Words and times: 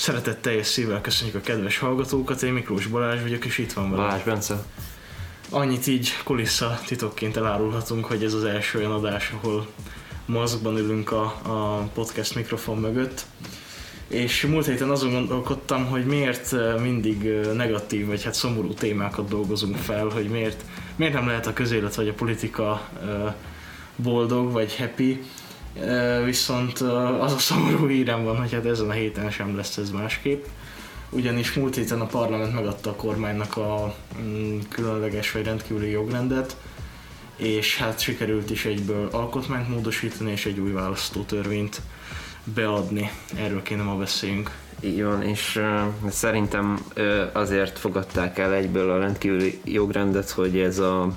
Szeretetteljes 0.00 0.66
szívvel 0.66 1.00
köszönjük 1.00 1.36
a 1.36 1.40
kedves 1.40 1.78
hallgatókat, 1.78 2.42
én 2.42 2.52
Miklós 2.52 2.86
Balázs 2.86 3.20
vagyok, 3.22 3.44
és 3.44 3.58
itt 3.58 3.72
van 3.72 3.90
velem. 3.90 4.06
Balázs 4.06 4.22
Bence. 4.22 4.64
Annyit 5.50 5.86
így 5.86 6.10
kulissza 6.24 6.80
titokként 6.86 7.36
elárulhatunk, 7.36 8.04
hogy 8.04 8.24
ez 8.24 8.34
az 8.34 8.44
első 8.44 8.78
olyan 8.78 8.92
adás, 8.92 9.32
ahol 9.40 9.66
maszkban 10.26 10.76
ülünk 10.76 11.12
a, 11.12 11.22
a 11.42 11.88
podcast 11.94 12.34
mikrofon 12.34 12.78
mögött. 12.78 13.24
És 14.08 14.46
múlt 14.46 14.66
héten 14.66 14.90
azon 14.90 15.10
gondolkodtam, 15.10 15.86
hogy 15.86 16.04
miért 16.04 16.54
mindig 16.80 17.22
negatív, 17.54 18.06
vagy 18.06 18.22
hát 18.22 18.34
szomorú 18.34 18.74
témákat 18.74 19.28
dolgozunk 19.28 19.76
fel, 19.76 20.08
hogy 20.08 20.28
miért, 20.28 20.64
miért 20.96 21.14
nem 21.14 21.26
lehet 21.26 21.46
a 21.46 21.52
közélet 21.52 21.94
vagy 21.94 22.08
a 22.08 22.14
politika 22.14 22.88
boldog 23.96 24.52
vagy 24.52 24.76
happy, 24.76 25.22
viszont 26.24 26.80
az 27.20 27.32
a 27.32 27.38
szomorú 27.38 27.88
hírem 27.88 28.24
van, 28.24 28.36
hogy 28.36 28.52
hát 28.52 28.66
ezen 28.66 28.88
a 28.88 28.92
héten 28.92 29.30
sem 29.30 29.56
lesz 29.56 29.76
ez 29.76 29.90
másképp. 29.90 30.44
Ugyanis 31.10 31.52
múlt 31.52 31.74
héten 31.74 32.00
a 32.00 32.06
parlament 32.06 32.54
megadta 32.54 32.90
a 32.90 32.94
kormánynak 32.94 33.56
a 33.56 33.94
mm, 34.20 34.58
különleges 34.68 35.32
vagy 35.32 35.44
rendkívüli 35.44 35.90
jogrendet, 35.90 36.56
és 37.36 37.76
hát 37.76 38.00
sikerült 38.00 38.50
is 38.50 38.64
egyből 38.64 39.08
alkotmányt 39.12 39.68
módosítani, 39.68 40.30
és 40.30 40.46
egy 40.46 40.58
új 40.58 40.72
választótörvényt 40.72 41.80
beadni. 42.54 43.10
Erről 43.36 43.62
kéne 43.62 43.82
ma 43.82 43.96
beszéljünk. 43.96 44.50
Így 44.80 45.02
van, 45.02 45.22
és 45.22 45.56
uh, 45.56 46.10
szerintem 46.10 46.84
uh, 46.96 47.22
azért 47.32 47.78
fogadták 47.78 48.38
el 48.38 48.54
egyből 48.54 48.90
a 48.90 48.98
rendkívüli 48.98 49.60
jogrendet, 49.64 50.30
hogy 50.30 50.58
ez 50.58 50.78
a 50.78 51.08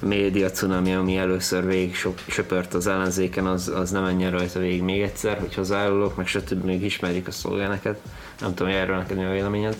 média 0.00 0.50
cunami, 0.50 0.94
ami 0.94 1.16
először 1.16 1.66
végig 1.66 1.96
söpört 2.28 2.74
az 2.74 2.86
ellenzéken, 2.86 3.46
az, 3.46 3.68
az 3.68 3.90
nem 3.90 4.02
menjen 4.02 4.30
rajta 4.30 4.58
végig 4.58 4.82
még 4.82 5.02
egyszer, 5.02 5.38
hogy 5.38 5.54
hozzájárulok, 5.54 6.16
meg 6.16 6.26
stb. 6.26 6.64
még 6.64 6.82
ismerik 6.82 7.26
a 7.26 7.30
szolgálneket. 7.30 8.00
Nem 8.40 8.54
tudom, 8.54 8.72
erről 8.72 8.96
neked 8.96 9.16
mi 9.16 9.24
a 9.24 9.30
véleményed? 9.30 9.76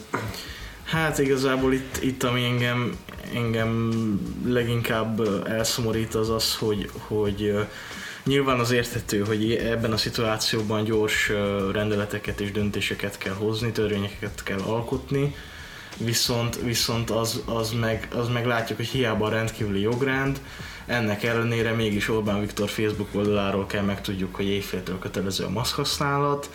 Hát 0.85 1.19
igazából 1.19 1.73
itt, 1.73 2.03
itt 2.03 2.23
ami 2.23 2.45
engem, 2.45 2.99
engem 3.35 3.91
leginkább 4.47 5.21
elszomorít 5.47 6.15
az 6.15 6.31
az, 6.31 6.57
hogy, 6.57 6.91
hogy 7.07 7.67
nyilván 8.25 8.59
az 8.59 8.71
érthető, 8.71 9.25
hogy 9.25 9.53
ebben 9.53 9.93
a 9.93 9.97
szituációban 9.97 10.85
gyors 10.85 11.33
rendeleteket 11.73 12.41
és 12.41 12.53
döntéseket 12.53 13.19
kell 13.19 13.35
hozni, 13.35 13.73
törvényeket 13.73 14.43
kell 14.43 14.59
alkotni, 14.59 15.35
viszont, 15.99 16.61
viszont 16.63 17.11
az, 17.11 17.43
az, 17.45 17.73
meg, 17.73 18.09
az 18.15 18.29
meg 18.29 18.47
látjuk, 18.47 18.79
hogy 18.79 18.89
hiába 18.89 19.27
a 19.27 19.31
rendkívüli 19.31 19.81
jogrend, 19.81 20.41
ennek 20.87 21.23
ellenére 21.23 21.73
mégis 21.73 22.09
Orbán 22.09 22.41
Viktor 22.41 22.69
Facebook 22.69 23.09
oldaláról 23.13 23.67
kell 23.67 23.83
megtudjuk, 23.83 24.35
hogy 24.35 24.47
éjféltől 24.47 24.99
kötelező 24.99 25.45
a 25.45 25.51
maszkhasználat, 25.51 26.51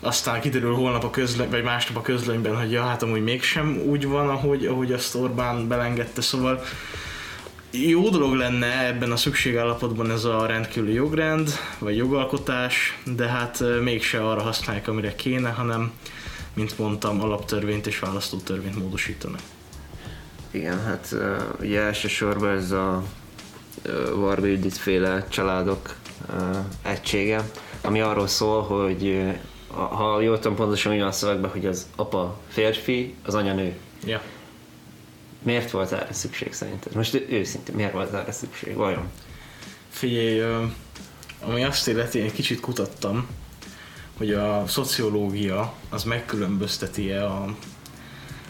aztán 0.00 0.40
kiderül 0.40 0.74
holnap 0.74 1.04
a 1.04 1.10
közlöny, 1.10 1.50
vagy 1.50 1.62
másnap 1.62 1.96
a 1.96 2.02
közlönyben, 2.02 2.56
hogy 2.56 2.70
ja, 2.70 2.82
hát 2.82 3.02
amúgy 3.02 3.22
mégsem 3.22 3.82
úgy 3.86 4.06
van, 4.06 4.28
ahogy, 4.28 4.66
ahogy 4.66 4.92
azt 4.92 5.14
Orbán 5.14 5.68
belengedte, 5.68 6.20
szóval 6.20 6.64
jó 7.70 8.08
dolog 8.08 8.34
lenne 8.34 8.86
ebben 8.86 9.12
a 9.12 9.16
szükségállapotban 9.16 10.10
ez 10.10 10.24
a 10.24 10.46
rendkívüli 10.46 10.92
jogrend, 10.92 11.50
vagy 11.78 11.96
jogalkotás, 11.96 12.98
de 13.04 13.26
hát 13.26 13.62
mégse 13.82 14.28
arra 14.28 14.42
használják, 14.42 14.88
amire 14.88 15.14
kéne, 15.14 15.50
hanem 15.50 15.92
mint 16.58 16.78
mondtam, 16.78 17.20
alaptörvényt 17.20 17.86
és 17.86 17.98
választótörvényt 17.98 18.78
módosítanak. 18.78 19.40
Igen, 20.50 20.82
hát 20.84 21.14
ugye 21.60 21.80
elsősorban 21.80 22.56
ez 22.56 22.70
a 22.70 23.02
Varga 24.14 24.46
Judit 24.46 24.76
féle 24.76 25.26
családok 25.28 25.94
egysége, 26.82 27.50
ami 27.80 28.00
arról 28.00 28.26
szól, 28.26 28.62
hogy 28.62 29.22
ha 29.68 30.20
jól 30.20 30.38
tudom 30.38 30.56
pontosan 30.56 30.92
úgy 30.92 31.00
van 31.00 31.12
szövegben, 31.12 31.50
hogy 31.50 31.66
az 31.66 31.86
apa 31.96 32.38
férfi, 32.48 33.14
az 33.24 33.34
anya 33.34 33.54
nő. 33.54 33.76
Ja. 34.04 34.22
Miért 35.42 35.70
volt 35.70 35.92
erre 35.92 36.12
szükség 36.12 36.52
szerinted? 36.52 36.94
Most 36.94 37.24
őszintén, 37.28 37.74
miért 37.74 37.92
volt 37.92 38.12
erre 38.12 38.32
szükség? 38.32 38.74
Vajon? 38.74 39.08
Figyelj, 39.88 40.42
ami 41.40 41.64
azt 41.64 41.88
illeti, 41.88 42.18
én 42.18 42.32
kicsit 42.32 42.60
kutattam, 42.60 43.26
hogy 44.18 44.32
a 44.32 44.64
szociológia 44.66 45.72
az 45.88 46.04
megkülönbözteti-e 46.04 47.24
a, 47.24 47.54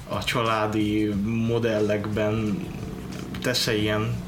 a 0.08 0.24
családi 0.24 1.04
modellekben 1.24 2.66
tesz-e 3.42 3.74
ilyen 3.76 4.22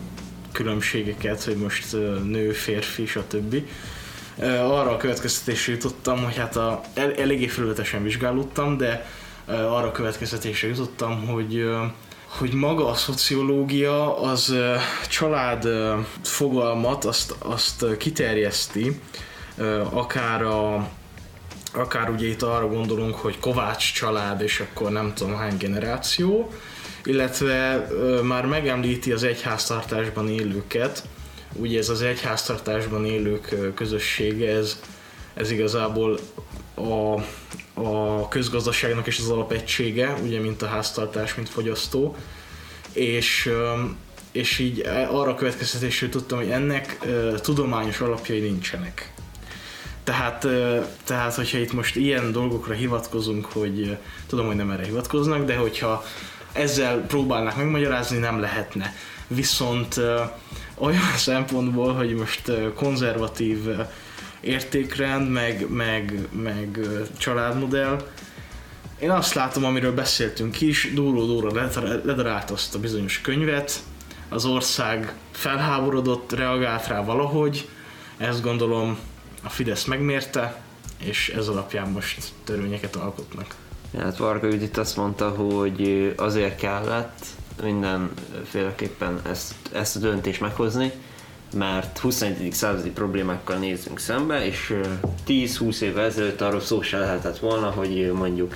különbségeket, 0.52 1.44
hogy 1.44 1.56
most 1.56 1.92
nő, 2.24 2.52
férfi, 2.52 3.06
stb. 3.06 3.56
Arra 4.42 4.90
a 4.90 4.96
következtetésre 4.96 5.72
jutottam, 5.72 6.24
hogy 6.24 6.36
hát 6.36 6.56
a, 6.56 6.80
el, 6.94 7.14
eléggé 7.14 7.46
felületesen 7.46 8.02
vizsgálódtam, 8.02 8.76
de 8.76 9.06
arra 9.46 9.86
a 9.86 9.92
következtetésre 9.92 10.68
jutottam, 10.68 11.26
hogy 11.26 11.64
hogy 12.38 12.52
maga 12.52 12.86
a 12.86 12.94
szociológia 12.94 14.20
az 14.20 14.54
család 15.08 15.68
fogalmat 16.22 17.04
azt, 17.04 17.34
azt 17.38 17.96
kiterjeszti 17.96 19.00
akár 19.90 20.42
a 20.42 20.88
akár 21.72 22.10
ugye 22.10 22.26
itt 22.26 22.42
arra 22.42 22.68
gondolunk, 22.68 23.14
hogy 23.14 23.38
Kovács 23.38 23.92
család, 23.92 24.40
és 24.40 24.60
akkor 24.60 24.90
nem 24.90 25.14
tudom 25.14 25.36
hány 25.36 25.56
generáció, 25.56 26.52
illetve 27.04 27.88
már 28.22 28.46
megemlíti 28.46 29.12
az 29.12 29.22
egyháztartásban 29.22 30.28
élőket, 30.28 31.02
ugye 31.52 31.78
ez 31.78 31.88
az 31.88 32.02
egyháztartásban 32.02 33.04
élők 33.04 33.74
közössége, 33.74 34.50
ez, 34.50 34.80
ez 35.34 35.50
igazából 35.50 36.18
a, 36.74 37.14
a 37.80 38.28
közgazdaságnak 38.28 39.06
is 39.06 39.18
az 39.18 39.28
alapegysége, 39.28 40.14
ugye 40.22 40.40
mint 40.40 40.62
a 40.62 40.66
háztartás, 40.66 41.34
mint 41.34 41.48
fogyasztó, 41.48 42.16
és, 42.92 43.50
és 44.32 44.58
így 44.58 44.80
arra 45.10 45.34
következtetésről 45.34 46.10
tudtam, 46.10 46.38
hogy 46.38 46.50
ennek 46.50 46.98
tudományos 47.40 48.00
alapjai 48.00 48.40
nincsenek. 48.40 49.12
Tehát, 50.10 50.46
tehát, 51.04 51.34
hogyha 51.34 51.58
itt 51.58 51.72
most 51.72 51.96
ilyen 51.96 52.32
dolgokra 52.32 52.74
hivatkozunk, 52.74 53.44
hogy 53.44 53.96
tudom, 54.26 54.46
hogy 54.46 54.56
nem 54.56 54.70
erre 54.70 54.84
hivatkoznak, 54.84 55.44
de 55.44 55.56
hogyha 55.56 56.04
ezzel 56.52 56.98
próbálnak 56.98 57.56
megmagyarázni, 57.56 58.18
nem 58.18 58.40
lehetne. 58.40 58.94
Viszont 59.26 60.00
olyan 60.74 61.14
szempontból, 61.28 61.92
hogy 61.92 62.14
most 62.14 62.52
konzervatív 62.74 63.58
értékrend, 64.40 65.30
meg, 65.30 65.66
meg, 65.68 66.28
meg 66.42 66.78
családmodell, 67.18 68.02
én 68.98 69.10
azt 69.10 69.34
látom, 69.34 69.64
amiről 69.64 69.94
beszéltünk 69.94 70.60
is, 70.60 70.90
duró-duró 70.94 71.48
ledarált 72.04 72.50
azt 72.50 72.74
a 72.74 72.78
bizonyos 72.78 73.20
könyvet, 73.20 73.82
az 74.28 74.44
ország 74.44 75.14
felháborodott, 75.30 76.32
reagált 76.32 76.86
rá 76.86 77.04
valahogy, 77.04 77.68
ezt 78.16 78.42
gondolom 78.42 78.98
a 79.42 79.48
Fidesz 79.48 79.84
megmérte, 79.84 80.60
és 80.98 81.28
ez 81.28 81.48
alapján 81.48 81.88
most 81.88 82.32
törvényeket 82.44 82.96
alkotnak. 82.96 83.54
Ja, 83.94 84.00
hát 84.00 84.16
Varga 84.16 84.46
Judit 84.46 84.76
azt 84.76 84.96
mondta, 84.96 85.28
hogy 85.28 86.12
azért 86.16 86.56
kellett 86.56 87.24
mindenféleképpen 87.62 89.20
ezt, 89.30 89.54
ezt 89.72 89.96
a 89.96 89.98
döntést 89.98 90.40
meghozni, 90.40 90.92
mert 91.54 91.98
21. 91.98 92.52
századi 92.52 92.90
problémákkal 92.90 93.56
nézünk 93.56 93.98
szembe, 93.98 94.44
és 94.46 94.74
10-20 95.26 95.80
évvel 95.80 96.04
ezelőtt 96.04 96.40
arról 96.40 96.60
szó 96.60 96.82
se 96.82 96.98
lehetett 96.98 97.38
volna, 97.38 97.70
hogy 97.70 98.12
mondjuk 98.14 98.54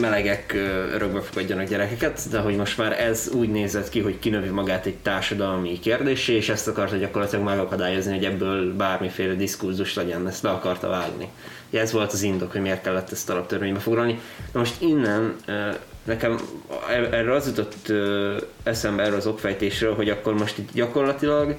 melegek 0.00 0.52
örökbe 0.92 1.20
fogadjanak 1.20 1.68
gyerekeket, 1.68 2.20
de 2.30 2.38
hogy 2.38 2.56
most 2.56 2.78
már 2.78 3.00
ez 3.00 3.30
úgy 3.34 3.48
nézett 3.48 3.88
ki, 3.88 4.00
hogy 4.00 4.18
kinövi 4.18 4.48
magát 4.48 4.86
egy 4.86 4.96
társadalmi 4.96 5.78
kérdésé, 5.78 6.34
és 6.34 6.48
ezt 6.48 6.68
akarta 6.68 6.96
gyakorlatilag 6.96 7.44
megakadályozni, 7.44 8.14
hogy 8.14 8.24
ebből 8.24 8.76
bármiféle 8.76 9.34
diskurzus 9.34 9.94
legyen, 9.94 10.28
ezt 10.28 10.42
be 10.42 10.50
akarta 10.50 10.88
vágni. 10.88 11.28
Ez 11.70 11.92
volt 11.92 12.12
az 12.12 12.22
indok, 12.22 12.52
hogy 12.52 12.60
miért 12.60 12.82
kellett 12.82 13.12
ezt 13.12 13.30
alaptörvénybe 13.30 13.80
foglalni. 13.80 14.20
Na 14.52 14.58
most 14.58 14.80
innen 14.80 15.36
nekem 16.04 16.38
erről 17.10 17.34
az 17.34 17.46
jutott 17.46 17.92
eszembe 18.62 19.02
erről 19.02 19.16
az 19.16 19.26
okfejtésről, 19.26 19.94
hogy 19.94 20.08
akkor 20.08 20.34
most 20.34 20.58
itt 20.58 20.72
gyakorlatilag 20.72 21.56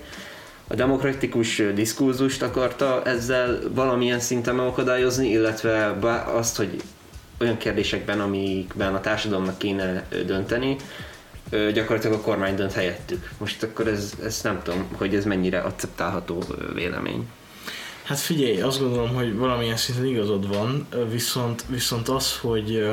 a 0.67 0.75
demokratikus 0.75 1.61
diskurzust 1.73 2.41
akarta 2.41 3.01
ezzel 3.05 3.59
valamilyen 3.69 4.19
szinten 4.19 4.55
megakadályozni, 4.55 5.29
illetve 5.29 5.95
azt, 6.33 6.57
hogy 6.57 6.81
olyan 7.43 7.57
kérdésekben, 7.57 8.19
amikben 8.19 8.95
a 8.95 9.01
társadalomnak 9.01 9.57
kéne 9.57 10.07
dönteni, 10.25 10.75
gyakorlatilag 11.73 12.19
a 12.19 12.21
kormány 12.21 12.55
dönt 12.55 12.73
helyettük. 12.73 13.29
Most 13.37 13.63
akkor 13.63 13.87
ez, 13.87 14.13
ez 14.23 14.41
nem 14.41 14.61
tudom, 14.63 14.87
hogy 14.97 15.15
ez 15.15 15.25
mennyire 15.25 15.59
akceptálható 15.59 16.43
vélemény. 16.73 17.27
Hát 18.03 18.19
figyelj, 18.19 18.61
azt 18.61 18.79
gondolom, 18.79 19.13
hogy 19.13 19.37
valamilyen 19.37 19.77
szinten 19.77 20.05
igazad 20.05 20.47
van, 20.47 20.87
viszont, 21.11 21.65
viszont 21.67 22.09
az, 22.09 22.37
hogy 22.37 22.89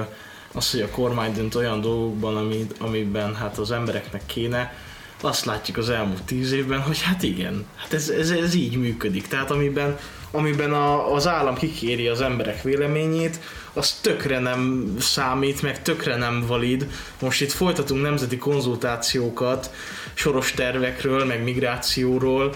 az, 0.52 0.70
hogy 0.70 0.81
a 0.81 0.88
kormány 0.88 1.32
dönt 1.32 1.55
olyan 1.55 1.81
dolgokban, 1.81 2.37
amit, 2.37 2.75
amiben 2.79 3.35
hát 3.35 3.58
az 3.58 3.70
embereknek 3.70 4.23
kéne, 4.26 4.75
azt 5.20 5.44
látjuk 5.44 5.76
az 5.76 5.91
elmúlt 5.91 6.23
tíz 6.23 6.52
évben, 6.52 6.81
hogy 6.81 7.02
hát 7.02 7.23
igen, 7.23 7.67
hát 7.76 7.93
ez, 7.93 8.08
ez, 8.08 8.31
ez 8.31 8.55
így 8.55 8.76
működik. 8.76 9.26
Tehát 9.26 9.50
amiben 9.50 9.99
amiben 10.31 10.73
a, 10.73 11.15
az 11.15 11.27
állam 11.27 11.55
kikéri 11.55 12.06
az 12.06 12.21
emberek 12.21 12.62
véleményét, 12.62 13.41
az 13.73 13.93
tökre 13.93 14.38
nem 14.38 14.94
számít, 15.00 15.62
meg 15.62 15.82
tökre 15.82 16.17
nem 16.17 16.44
valid. 16.47 16.87
Most 17.21 17.41
itt 17.41 17.53
folytatunk 17.53 18.03
nemzeti 18.03 18.38
konzultációkat 18.38 19.71
soros 20.15 20.53
tervekről, 20.53 21.25
meg 21.25 21.43
migrációról, 21.43 22.55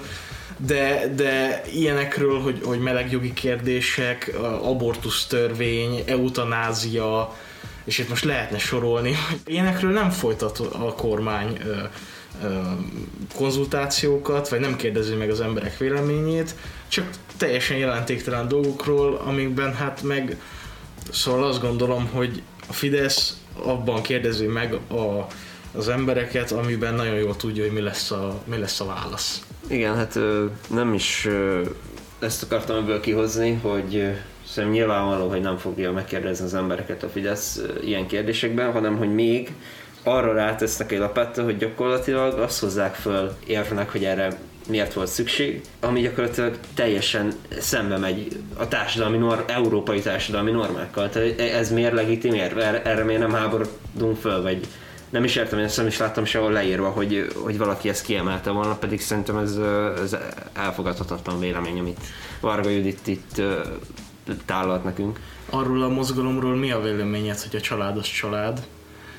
de, 0.58 1.12
de 1.16 1.62
ilyenekről, 1.72 2.40
hogy, 2.40 2.60
hogy 2.64 2.78
melegjogi 2.80 3.32
kérdések, 3.32 4.36
abortusz 4.62 5.26
törvény, 5.26 6.02
eutanázia, 6.06 7.34
és 7.84 7.98
itt 7.98 8.08
most 8.08 8.24
lehetne 8.24 8.58
sorolni, 8.58 9.14
ilyenekről 9.46 9.92
nem 9.92 10.10
folytat 10.10 10.58
a 10.58 10.94
kormány 10.94 11.60
konzultációkat, 13.34 14.48
vagy 14.48 14.60
nem 14.60 14.76
kérdezi 14.76 15.14
meg 15.14 15.30
az 15.30 15.40
emberek 15.40 15.78
véleményét, 15.78 16.54
csak 16.88 17.10
teljesen 17.36 17.76
jelentéktelen 17.76 18.48
dolgokról, 18.48 19.22
amikben 19.26 19.74
hát 19.74 20.02
meg 20.02 20.40
szóval 21.10 21.44
azt 21.44 21.60
gondolom, 21.60 22.08
hogy 22.12 22.42
a 22.68 22.72
Fidesz 22.72 23.40
abban 23.62 24.02
kérdezi 24.02 24.46
meg 24.46 24.74
a, 24.74 25.26
az 25.72 25.88
embereket, 25.88 26.52
amiben 26.52 26.94
nagyon 26.94 27.14
jól 27.14 27.36
tudja, 27.36 27.62
hogy 27.64 27.72
mi 27.72 27.80
lesz 27.80 28.10
a, 28.10 28.42
mi 28.44 28.58
lesz 28.58 28.80
a 28.80 28.86
válasz. 28.86 29.46
Igen, 29.68 29.96
hát 29.96 30.18
nem 30.70 30.94
is 30.94 31.28
ezt 32.18 32.42
akartam 32.42 32.76
ebből 32.76 33.00
kihozni, 33.00 33.52
hogy 33.62 34.12
szerintem 34.46 34.78
nyilvánvaló, 34.78 35.28
hogy 35.28 35.40
nem 35.40 35.56
fogja 35.56 35.92
megkérdezni 35.92 36.44
az 36.44 36.54
embereket 36.54 37.02
a 37.02 37.08
Fidesz 37.08 37.62
ilyen 37.84 38.06
kérdésekben, 38.06 38.72
hanem 38.72 38.96
hogy 38.96 39.14
még 39.14 39.52
arra 40.04 40.32
rátesznek 40.32 40.92
egy 40.92 40.98
lapáttal, 40.98 41.44
hogy 41.44 41.56
gyakorlatilag 41.56 42.38
azt 42.38 42.60
hozzák 42.60 42.94
föl 42.94 43.36
érvnek, 43.46 43.90
hogy 43.90 44.04
erre 44.04 44.38
miért 44.68 44.92
volt 44.92 45.08
szükség, 45.08 45.60
ami 45.80 46.00
gyakorlatilag 46.00 46.58
teljesen 46.74 47.32
szembe 47.58 47.96
megy 47.96 48.40
a 48.56 48.68
társadalmi 48.68 49.16
nor- 49.16 49.50
európai 49.50 50.00
társadalmi 50.00 50.50
normákkal. 50.50 51.08
Tehát 51.08 51.40
ez 51.40 51.72
miért 51.72 51.92
legitim 51.92 52.34
erre, 52.34 52.82
erre 52.82 53.04
miért 53.04 53.20
nem 53.20 53.32
háborodunk 53.32 54.16
föl, 54.20 54.42
vagy 54.42 54.66
nem 55.10 55.24
is 55.24 55.36
értem, 55.36 55.58
én 55.58 55.64
ezt 55.64 55.76
nem 55.76 55.86
is 55.86 55.98
láttam 55.98 56.24
sehol 56.24 56.52
leírva, 56.52 56.88
hogy, 56.88 57.32
hogy 57.42 57.58
valaki 57.58 57.88
ezt 57.88 58.04
kiemelte 58.04 58.50
volna, 58.50 58.74
pedig 58.74 59.00
szerintem 59.00 59.36
ez, 59.36 59.56
ez 60.02 60.16
elfogadhatatlan 60.52 61.40
vélemény, 61.40 61.78
amit 61.78 62.00
Varga 62.40 62.68
Judit 62.68 63.06
itt 63.06 63.42
tállalt 64.44 64.84
nekünk. 64.84 65.20
Arról 65.50 65.82
a 65.82 65.88
mozgalomról 65.88 66.56
mi 66.56 66.70
a 66.70 66.80
véleményed, 66.80 67.40
hogy 67.40 67.56
a 67.56 67.60
családos 67.60 68.12
család? 68.12 68.66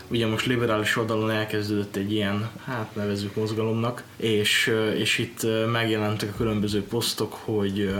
Ugye 0.07 0.27
most 0.27 0.45
liberális 0.45 0.97
oldalon 0.97 1.31
elkezdődött 1.31 1.95
egy 1.95 2.11
ilyen, 2.11 2.49
hát 2.65 2.95
nevezzük 2.95 3.35
mozgalomnak, 3.35 4.03
és, 4.17 4.71
és 4.97 5.17
itt 5.17 5.47
megjelentek 5.71 6.29
a 6.29 6.37
különböző 6.37 6.83
posztok, 6.83 7.33
hogy 7.33 7.93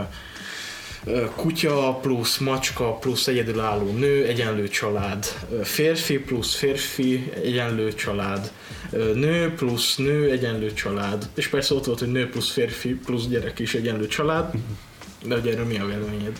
kutya 1.36 1.98
plusz 2.02 2.38
macska 2.38 2.92
plusz 2.92 3.26
egyedülálló 3.26 3.90
nő, 3.90 4.24
egyenlő 4.24 4.68
család, 4.68 5.24
férfi 5.62 6.18
plusz 6.18 6.54
férfi, 6.54 7.32
egyenlő 7.42 7.94
család, 7.94 8.52
nő 8.90 9.52
plusz 9.54 9.96
nő, 9.96 10.30
egyenlő 10.30 10.72
család, 10.72 11.28
és 11.34 11.48
persze 11.48 11.74
ott 11.74 11.84
volt, 11.84 11.98
hogy 11.98 12.12
nő 12.12 12.28
plusz 12.28 12.50
férfi 12.50 12.94
plusz 12.94 13.26
gyerek 13.26 13.58
is 13.58 13.74
egyenlő 13.74 14.06
család, 14.06 14.52
de 15.24 15.34
hogy 15.34 15.48
erről 15.48 15.66
mi 15.66 15.78
a 15.78 15.86
véleményed? 15.86 16.38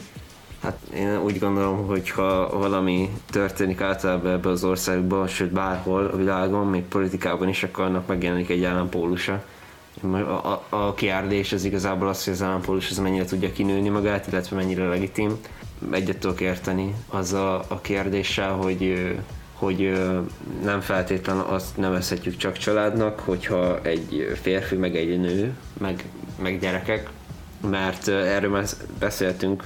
Hát 0.66 0.78
én 0.94 1.18
úgy 1.18 1.38
gondolom, 1.38 1.86
hogy 1.86 2.10
ha 2.10 2.58
valami 2.58 3.10
történik 3.30 3.80
általában 3.80 4.32
ebben 4.32 4.52
az 4.52 4.64
országban, 4.64 5.26
sőt 5.26 5.52
bárhol 5.52 6.06
a 6.06 6.16
világon, 6.16 6.66
még 6.66 6.82
politikában 6.82 7.48
is, 7.48 7.62
akkor 7.62 7.84
annak 7.84 8.06
megjelenik 8.06 8.48
egy 8.48 8.64
ellenpólusa 8.64 9.44
a, 10.02 10.16
a, 10.16 10.62
a 10.68 10.94
kérdés 10.94 11.52
az 11.52 11.64
igazából 11.64 12.08
az, 12.08 12.24
hogy 12.24 12.32
az 12.32 12.42
állampólus 12.42 12.90
az 12.90 12.98
mennyire 12.98 13.24
tudja 13.24 13.52
kinőni 13.52 13.88
magát, 13.88 14.26
illetve 14.26 14.56
mennyire 14.56 14.88
legitim. 14.88 15.36
Egyet 15.90 16.18
tudok 16.18 16.40
érteni 16.40 16.94
az 17.08 17.32
a, 17.32 17.54
a 17.69 17.80
kérdéssel, 17.80 18.52
hogy 18.52 19.14
hogy 19.52 20.02
nem 20.64 20.80
feltétlenül 20.80 21.42
azt 21.42 21.76
nevezhetjük 21.76 22.36
csak 22.36 22.56
családnak, 22.56 23.20
hogyha 23.20 23.80
egy 23.82 24.38
férfi, 24.42 24.76
meg 24.76 24.96
egy 24.96 25.20
nő, 25.20 25.54
meg, 25.78 26.04
meg 26.42 26.60
gyerekek, 26.60 27.10
mert 27.70 28.08
erről 28.08 28.50
már 28.50 28.64
beszéltünk, 28.98 29.64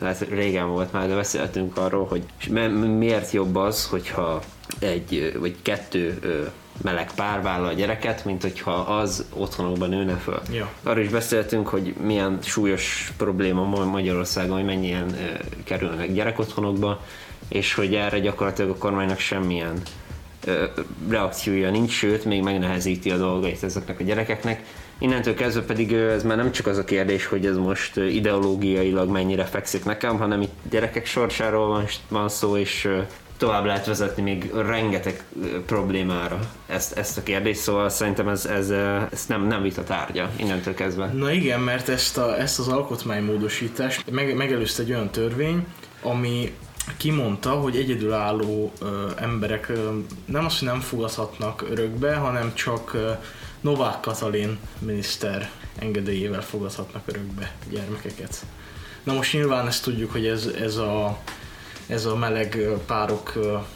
lehet 0.00 0.28
régen 0.28 0.68
volt 0.68 0.92
már, 0.92 1.08
de 1.08 1.14
beszéltünk 1.14 1.76
arról, 1.76 2.06
hogy 2.06 2.22
miért 2.98 3.30
jobb 3.30 3.56
az, 3.56 3.86
hogyha 3.86 4.42
egy 4.78 5.36
vagy 5.38 5.56
kettő 5.62 6.18
meleg 6.82 7.10
pár 7.14 7.42
vállal 7.42 7.66
a 7.68 7.72
gyereket, 7.72 8.24
mint 8.24 8.42
hogyha 8.42 8.72
az 8.72 9.24
otthonokban 9.32 9.88
nőne 9.88 10.14
föl. 10.14 10.40
Ja. 10.52 10.68
Arról 10.82 11.04
is 11.04 11.10
beszéltünk, 11.10 11.68
hogy 11.68 11.94
milyen 12.02 12.38
súlyos 12.42 13.12
probléma 13.16 13.84
Magyarországon, 13.84 14.56
hogy 14.56 14.64
mennyien 14.64 15.16
kerülnek 15.64 16.12
gyerekotthonokba, 16.12 17.04
és 17.48 17.74
hogy 17.74 17.94
erre 17.94 18.18
gyakorlatilag 18.18 18.70
a 18.70 18.76
kormánynak 18.76 19.18
semmilyen 19.18 19.82
reakciója 21.08 21.70
nincs, 21.70 21.90
sőt, 21.90 22.24
még 22.24 22.42
megnehezíti 22.42 23.10
a 23.10 23.16
dolgait 23.16 23.62
ezeknek 23.62 24.00
a 24.00 24.04
gyerekeknek. 24.04 24.62
Innentől 24.98 25.34
kezdve 25.34 25.62
pedig 25.62 25.92
ez 25.92 26.22
már 26.22 26.36
nem 26.36 26.52
csak 26.52 26.66
az 26.66 26.78
a 26.78 26.84
kérdés, 26.84 27.26
hogy 27.26 27.46
ez 27.46 27.56
most 27.56 27.96
ideológiailag 27.96 29.08
mennyire 29.08 29.44
fekszik 29.44 29.84
nekem, 29.84 30.18
hanem 30.18 30.40
itt 30.40 30.54
gyerekek 30.70 31.06
sorsáról 31.06 31.86
van, 32.08 32.28
szó, 32.28 32.56
és 32.56 32.88
tovább 33.36 33.64
lehet 33.64 33.86
vezetni 33.86 34.22
még 34.22 34.50
rengeteg 34.54 35.24
problémára 35.66 36.40
ezt, 36.66 36.96
ezt 36.98 37.18
a 37.18 37.22
kérdést, 37.22 37.60
szóval 37.60 37.88
szerintem 37.88 38.28
ez, 38.28 38.46
ez, 38.46 38.70
ez 39.12 39.26
nem, 39.26 39.46
nem 39.46 39.62
vita 39.62 39.84
tárgya 39.84 40.30
innentől 40.36 40.74
kezdve. 40.74 41.06
Na 41.06 41.32
igen, 41.32 41.60
mert 41.60 41.88
ezt, 41.88 42.18
a, 42.18 42.40
ezt 42.40 42.58
az 42.58 42.68
alkotmánymódosítást 42.68 44.10
meg, 44.10 44.36
megelőzte 44.36 44.82
egy 44.82 44.90
olyan 44.90 45.10
törvény, 45.10 45.66
ami 46.02 46.52
kimondta, 46.96 47.50
hogy 47.50 47.76
egyedülálló 47.76 48.72
ö, 48.80 49.10
emberek 49.16 49.68
ö, 49.68 49.98
nem 50.24 50.44
azt, 50.44 50.58
hogy 50.58 50.68
nem 50.68 50.80
fogadhatnak 50.80 51.64
örökbe, 51.70 52.14
hanem 52.14 52.54
csak 52.54 52.94
ö, 52.94 53.10
Novák 53.60 54.00
Katalin 54.00 54.58
miniszter 54.78 55.50
engedélyével 55.78 56.42
fogadhatnak 56.42 57.02
örökbe 57.06 57.54
gyermekeket. 57.70 58.46
Na 59.02 59.12
most 59.12 59.32
nyilván 59.32 59.66
ezt 59.66 59.82
tudjuk, 59.82 60.12
hogy 60.12 60.26
ez, 60.26 60.46
ez 60.46 60.76
a 60.76 61.18
ez 61.86 62.04
a 62.04 62.16
meleg 62.16 62.58
párok 62.86 63.32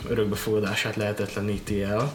örökbefogadását 0.09 0.97
lehetetleníti 0.97 1.83
el. 1.83 2.15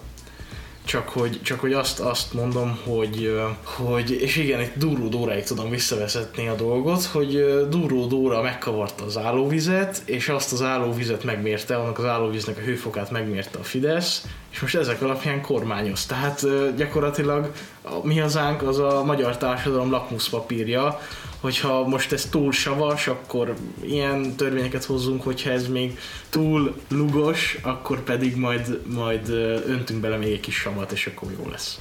Csak 0.86 1.10
hogy, 1.10 1.40
csak 1.42 1.60
hogy 1.60 1.74
azt, 1.74 2.00
azt 2.00 2.34
mondom, 2.34 2.80
hogy, 2.84 3.42
hogy, 3.64 4.12
és 4.12 4.36
igen, 4.36 4.62
itt 4.62 4.76
duró 4.76 5.08
Dóráig 5.08 5.44
tudom 5.44 5.70
visszavezetni 5.70 6.48
a 6.48 6.56
dolgot, 6.56 7.04
hogy 7.04 7.66
duró 7.70 8.06
Dóra 8.06 8.42
megkavarta 8.42 9.06
az 9.06 9.18
állóvizet, 9.18 10.02
és 10.06 10.30
azt 10.30 10.52
az 10.52 10.62
állóvizet 10.62 11.24
megmérte, 11.24 11.76
annak 11.76 11.98
az 11.98 12.06
állóvíznek 12.06 12.58
a 12.58 12.62
hőfokát 12.62 13.12
megmérte 13.12 13.60
a 13.60 13.64
Fidesz, 13.64 14.26
és 14.52 14.60
most 14.60 14.76
ezek 14.76 15.02
alapján 15.02 15.42
kormányoz. 15.42 16.06
Tehát 16.06 16.46
gyakorlatilag 16.76 17.52
a 17.86 18.06
mi 18.06 18.20
hazánk 18.20 18.62
az 18.62 18.80
a 18.80 19.04
magyar 19.04 19.38
társadalom 19.38 19.92
lakmuszpapírja, 19.92 21.00
hogyha 21.40 21.88
most 21.88 22.12
ez 22.12 22.26
túl 22.26 22.52
savas, 22.52 23.08
akkor 23.08 23.54
ilyen 23.82 24.36
törvényeket 24.36 24.84
hozzunk, 24.84 25.24
hogyha 25.24 25.50
ez 25.50 25.68
még 25.68 26.00
túl 26.30 26.76
lugos, 26.90 27.58
akkor 27.62 28.04
pedig 28.04 28.36
majd, 28.36 28.82
majd 28.94 29.30
öntünk 29.68 30.02
bele 30.02 30.18
még 30.18 30.32
egy 30.32 30.40
kis 30.40 30.56
savat, 30.56 30.92
és 30.92 31.08
akkor 31.08 31.32
jó 31.38 31.50
lesz. 31.52 31.80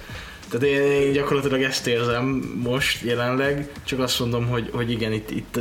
Tehát 0.49 0.67
én, 0.67 0.83
én 0.83 1.13
gyakorlatilag 1.13 1.63
ezt 1.63 1.87
érzem 1.87 2.25
most 2.63 3.03
jelenleg, 3.03 3.73
csak 3.85 3.99
azt 3.99 4.21
mondom, 4.21 4.47
hogy, 4.47 4.71
hogy 4.73 4.91
igen, 4.91 5.13
itt, 5.13 5.31
itt, 5.31 5.59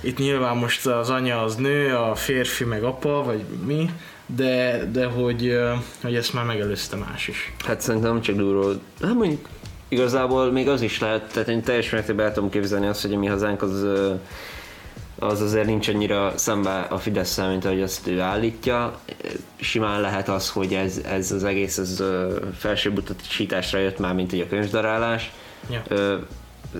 itt 0.00 0.18
nyilván 0.18 0.56
most 0.56 0.86
az 0.86 1.10
anya 1.10 1.42
az 1.42 1.56
nő, 1.56 1.94
a 1.94 2.14
férfi 2.14 2.64
meg 2.64 2.84
apa, 2.84 3.22
vagy 3.22 3.44
mi, 3.66 3.90
de, 4.36 4.84
de 4.92 5.06
hogy, 5.06 5.58
hogy 6.02 6.14
ezt 6.14 6.32
már 6.32 6.44
megelőzte 6.44 6.96
más 6.96 7.28
is. 7.28 7.52
Hát 7.66 7.80
szerintem 7.80 8.12
nem 8.12 8.22
csak 8.22 8.36
duró, 8.36 8.72
hát 9.02 9.14
mondjuk 9.14 9.48
igazából 9.88 10.52
még 10.52 10.68
az 10.68 10.82
is 10.82 10.98
lehet, 11.00 11.32
tehát 11.32 11.48
én 11.48 11.62
teljes 11.62 11.90
mértékben 11.90 12.26
el 12.26 12.32
tudom 12.32 12.50
képzelni 12.50 12.86
azt, 12.86 13.02
hogy 13.02 13.12
a 13.12 13.18
mi 13.18 13.26
hazánk 13.26 13.62
az, 13.62 13.86
az 15.18 15.40
azért 15.40 15.66
nincs 15.66 15.88
annyira 15.88 16.32
szembe 16.36 16.80
a 16.80 16.98
fidesz 16.98 17.36
mint 17.36 17.64
ahogy 17.64 17.82
azt 17.82 18.06
ő 18.06 18.20
állítja. 18.20 18.98
Simán 19.56 20.00
lehet 20.00 20.28
az, 20.28 20.50
hogy 20.50 20.74
ez, 20.74 21.00
ez 21.04 21.32
az 21.32 21.44
egész 21.44 21.78
ez 21.78 22.02
felsőbb 22.58 22.98
utasításra 22.98 23.78
jött 23.78 23.98
már, 23.98 24.14
mint 24.14 24.32
egy 24.32 24.40
a 24.40 24.48
könyvdarálás. 24.48 25.32
Ja. 25.70 25.82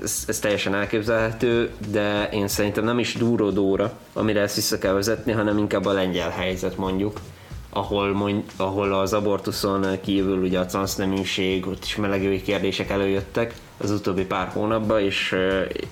Ez, 0.03 0.25
ez, 0.27 0.39
teljesen 0.39 0.75
elképzelhető, 0.75 1.71
de 1.91 2.29
én 2.33 2.49
szerintem 2.49 2.85
nem 2.85 2.99
is 2.99 3.15
Dúró 3.15 3.51
Dóra, 3.51 3.93
amire 4.13 4.41
ezt 4.41 4.55
vissza 4.55 4.79
kell 4.79 4.93
vezetni, 4.93 5.33
hanem 5.33 5.59
inkább 5.59 5.85
a 5.85 5.93
lengyel 5.93 6.31
helyzet 6.31 6.77
mondjuk 6.77 7.21
ahol, 7.71 8.13
mond, 8.13 8.43
ahol 8.57 8.93
az 8.93 9.13
abortuszon 9.13 10.01
kívül 10.01 10.39
ugye 10.39 10.59
a 10.59 10.67
transzneműség, 10.67 11.67
ott 11.67 11.85
is 11.85 11.97
melegői 11.97 12.43
kérdések 12.43 12.91
előjöttek 12.91 13.55
az 13.77 13.91
utóbbi 13.91 14.25
pár 14.25 14.49
hónapban, 14.49 15.01
és, 15.01 15.37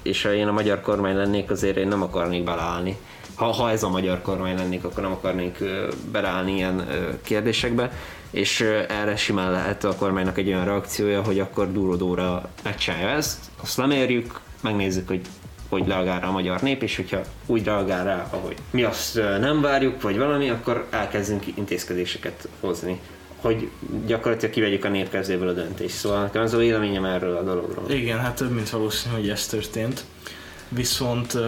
és 0.02 0.22
ha 0.22 0.34
én 0.34 0.46
a 0.46 0.52
magyar 0.52 0.80
kormány 0.80 1.16
lennék, 1.16 1.50
azért 1.50 1.76
én 1.76 1.88
nem 1.88 2.02
akarnék 2.02 2.44
beleállni. 2.44 2.96
Ha, 3.34 3.44
ha 3.44 3.70
ez 3.70 3.82
a 3.82 3.88
magyar 3.88 4.22
kormány 4.22 4.56
lennék, 4.56 4.84
akkor 4.84 5.02
nem 5.02 5.12
akarnék 5.12 5.58
beleállni 6.12 6.54
ilyen 6.54 6.88
kérdésekbe, 7.22 7.92
és 8.30 8.60
erre 8.88 9.16
simán 9.16 9.50
lehet 9.50 9.84
a 9.84 9.94
kormánynak 9.96 10.38
egy 10.38 10.48
olyan 10.48 10.64
reakciója, 10.64 11.22
hogy 11.22 11.40
akkor 11.40 11.72
durodóra 11.72 12.48
megcsinálja 12.62 13.08
ezt, 13.08 13.38
azt 13.62 13.76
lemérjük, 13.76 14.40
megnézzük, 14.60 15.08
hogy 15.08 15.20
hogy 15.68 15.86
reagál 15.86 16.20
rá 16.20 16.26
a 16.26 16.32
magyar 16.32 16.60
nép, 16.60 16.82
és 16.82 16.96
hogyha 16.96 17.20
úgy 17.46 17.64
reagál 17.64 18.04
rá, 18.04 18.28
ahogy 18.30 18.56
mi 18.70 18.82
azt 18.82 19.14
nem 19.14 19.60
várjuk, 19.60 20.02
vagy 20.02 20.18
valami, 20.18 20.50
akkor 20.50 20.86
elkezdünk 20.90 21.46
intézkedéseket 21.56 22.48
hozni 22.60 23.00
hogy 23.40 23.70
gyakorlatilag 24.06 24.54
kivegyük 24.54 24.84
a 24.84 24.88
nép 24.88 25.10
kezéből 25.10 25.48
a 25.48 25.52
döntést. 25.52 25.94
Szóval 25.94 26.22
nekem 26.22 26.42
az 26.42 26.54
a 26.54 26.56
véleményem 26.56 27.04
erről 27.04 27.36
a 27.36 27.42
dologról. 27.42 27.90
Igen, 27.90 28.18
hát 28.18 28.36
több 28.36 28.50
mint 28.50 28.70
valószínű, 28.70 29.14
hogy 29.14 29.28
ez 29.28 29.46
történt. 29.46 30.04
Viszont, 30.68 31.38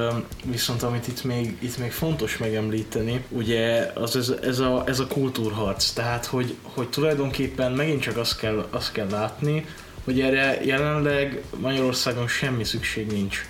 viszont 0.45 0.83
amit 0.83 1.09
itt 1.09 1.25
még, 1.25 1.57
itt 1.59 1.79
még 1.79 1.93
fontos 1.93 2.37
megemlíteni, 2.37 3.25
ugye 3.29 3.93
az 3.95 4.17
ez, 4.17 4.35
ez, 4.43 4.59
a, 4.59 4.83
ez 4.87 5.01
a 5.01 5.07
kultúrharc, 5.07 5.91
tehát 5.91 6.27
hogy, 6.27 6.55
hogy 6.63 6.89
tulajdonképpen 6.89 7.73
megint 7.73 8.03
csak 8.03 8.17
azt 8.17 8.39
kell, 8.39 8.67
azt 8.71 8.93
kell 8.93 9.09
látni, 9.11 9.65
hogy 10.05 10.21
erre 10.21 10.65
jelenleg 10.65 11.43
Magyarországon 11.61 12.29
semmi 12.29 12.65
szükség 12.65 13.07
nincs. 13.07 13.47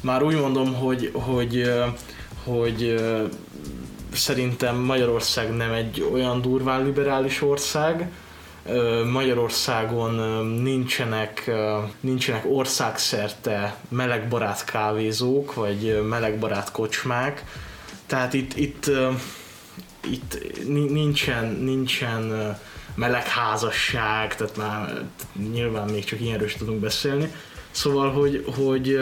Már 0.00 0.22
úgy 0.22 0.40
mondom, 0.40 0.74
hogy, 0.74 1.10
hogy, 1.12 1.72
hogy 2.44 3.04
szerintem 4.12 4.76
Magyarország 4.76 5.56
nem 5.56 5.72
egy 5.72 6.08
olyan 6.12 6.40
durván 6.40 6.84
liberális 6.84 7.42
ország, 7.42 8.10
Magyarországon 9.12 10.14
nincsenek, 10.62 11.50
nincsenek 12.00 12.44
országszerte 12.48 13.76
melegbarát 13.88 14.64
kávézók, 14.64 15.54
vagy 15.54 16.02
melegbarát 16.08 16.70
kocsmák, 16.72 17.44
tehát 18.06 18.34
itt, 18.34 18.56
itt, 18.56 18.90
itt 20.10 20.38
nincsen, 20.68 21.46
nincsen 21.46 22.56
melegházasság, 22.94 24.36
tehát 24.36 24.56
már 24.56 25.04
nyilván 25.52 25.88
még 25.88 26.04
csak 26.04 26.20
ilyenről 26.20 26.52
tudunk 26.58 26.80
beszélni, 26.80 27.32
Szóval, 27.76 28.10
hogy, 28.12 28.44
hogy 28.56 28.98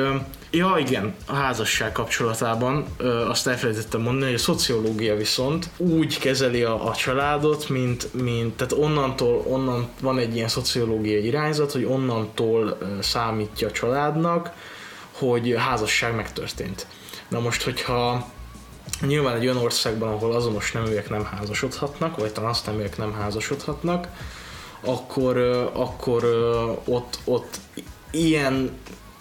ja 0.51 0.77
igen, 0.79 1.15
a 1.27 1.35
házasság 1.35 1.93
kapcsolatában 1.93 2.87
azt 3.29 3.47
elfelejtettem 3.47 4.01
mondani, 4.01 4.25
hogy 4.25 4.41
a 4.41 4.43
szociológia 4.43 5.17
viszont 5.17 5.71
úgy 5.77 6.19
kezeli 6.19 6.63
a, 6.63 6.89
a 6.89 6.95
családot, 6.95 7.69
mint, 7.69 8.15
mint 8.23 8.57
tehát 8.57 8.73
onnantól, 8.73 9.45
onnan 9.47 9.89
van 10.01 10.19
egy 10.19 10.35
ilyen 10.35 10.49
szociológiai 10.49 11.25
irányzat, 11.25 11.73
hogy 11.73 11.85
onnantól 11.85 12.79
számítja 13.01 13.69
a 13.69 13.73
családnak, 13.73 14.53
hogy 15.11 15.55
házasság 15.59 16.15
megtörtént. 16.15 16.87
Na 17.29 17.41
most, 17.41 17.63
hogyha 17.63 18.29
nyilván 19.01 19.37
egy 19.37 19.45
olyan 19.45 19.63
országban, 19.63 20.13
ahol 20.13 20.33
azonos 20.33 20.73
neműek 20.73 21.11
nem 21.11 21.25
házasodhatnak, 21.25 22.17
vagy 22.17 22.33
talán 22.33 22.51
azt 22.51 22.67
neműek 22.67 22.97
nem 22.97 23.13
házasodhatnak, 23.13 24.09
akkor, 24.81 25.37
akkor 25.73 26.25
ott, 26.85 27.19
ott 27.25 27.59
ilyen 28.15 28.71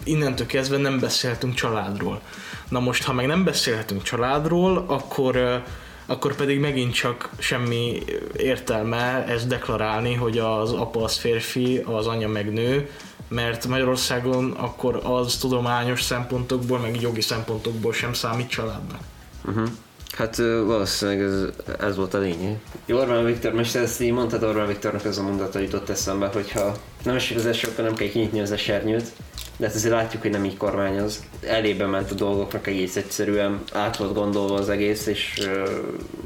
innentől 0.04 0.46
kezdve 0.46 0.76
nem 0.76 0.98
beszélhetünk 0.98 1.54
családról. 1.54 2.20
Na 2.68 2.80
most, 2.80 3.04
ha 3.04 3.12
meg 3.12 3.26
nem 3.26 3.44
beszélhetünk 3.44 4.02
családról, 4.02 4.84
akkor 4.88 5.62
akkor 6.06 6.34
pedig 6.34 6.60
megint 6.60 6.94
csak 6.94 7.30
semmi 7.38 8.02
értelme 8.36 9.24
ezt 9.26 9.46
deklarálni, 9.46 10.14
hogy 10.14 10.38
az 10.38 10.72
apa 10.72 11.02
az 11.02 11.16
férfi, 11.16 11.76
az 11.78 12.06
anya 12.06 12.28
meg 12.28 12.52
nő, 12.52 12.90
mert 13.28 13.66
Magyarországon 13.66 14.50
akkor 14.50 15.00
az 15.04 15.36
tudományos 15.36 16.02
szempontokból, 16.02 16.78
meg 16.78 17.00
jogi 17.00 17.20
szempontokból 17.20 17.92
sem 17.92 18.12
számít 18.12 18.48
családnak. 18.48 19.00
Uh-huh. 19.44 19.68
Hát 20.16 20.36
valószínűleg 20.36 21.20
ez, 21.20 21.44
ez 21.80 21.96
volt 21.96 22.14
a 22.14 22.18
lényeg. 22.18 22.58
Orbán 22.88 23.24
Viktor, 23.24 23.52
most 23.52 23.76
ezt 23.76 24.00
így 24.00 24.12
mondtad 24.12 24.42
Orbán 24.42 24.66
Viktornak 24.66 25.04
ez 25.04 25.18
a 25.18 25.22
mondata 25.22 25.58
jutott 25.58 25.88
eszembe, 25.88 26.26
hogyha 26.26 26.76
nem 27.04 27.14
esik 27.14 27.36
az 27.36 27.46
eső, 27.46 27.68
akkor 27.68 27.84
nem 27.84 27.94
kell 27.94 28.08
kinyitni 28.08 28.40
az 28.40 28.52
esernyőt. 28.52 29.12
De 29.56 29.66
hát 29.66 29.74
azért 29.74 29.94
látjuk, 29.94 30.22
hogy 30.22 30.30
nem 30.30 30.44
így 30.44 30.56
kormányoz. 30.56 31.24
Elébe 31.40 31.86
ment 31.86 32.10
a 32.10 32.14
dolgoknak 32.14 32.66
egész 32.66 32.96
egyszerűen, 32.96 33.62
át 33.72 33.96
volt 33.96 34.14
gondolva 34.14 34.54
az 34.54 34.68
egész, 34.68 35.06
és 35.06 35.48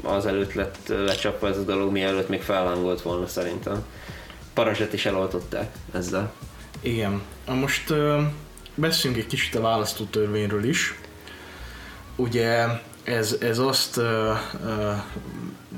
az 0.03 0.25
előtt 0.25 0.53
lett 0.53 0.77
lecsapva 0.87 1.47
ez 1.47 1.57
a 1.57 1.63
dolog, 1.63 1.91
mielőtt 1.91 2.29
még 2.29 2.41
fellángolt 2.41 3.01
volna 3.01 3.27
szerintem. 3.27 3.85
Parazset 4.53 4.93
is 4.93 5.05
eloltották 5.05 5.71
ezzel. 5.93 6.33
Igen. 6.81 7.21
Most 7.47 7.93
beszéljünk 8.75 9.23
egy 9.23 9.29
kicsit 9.29 9.55
a 9.55 9.61
választótörvényről 9.61 10.63
is. 10.63 10.99
Ugye 12.15 12.65
ez, 13.03 13.35
ez 13.39 13.57
azt 13.57 13.97
uh, 13.97 14.05
uh, 14.05 14.95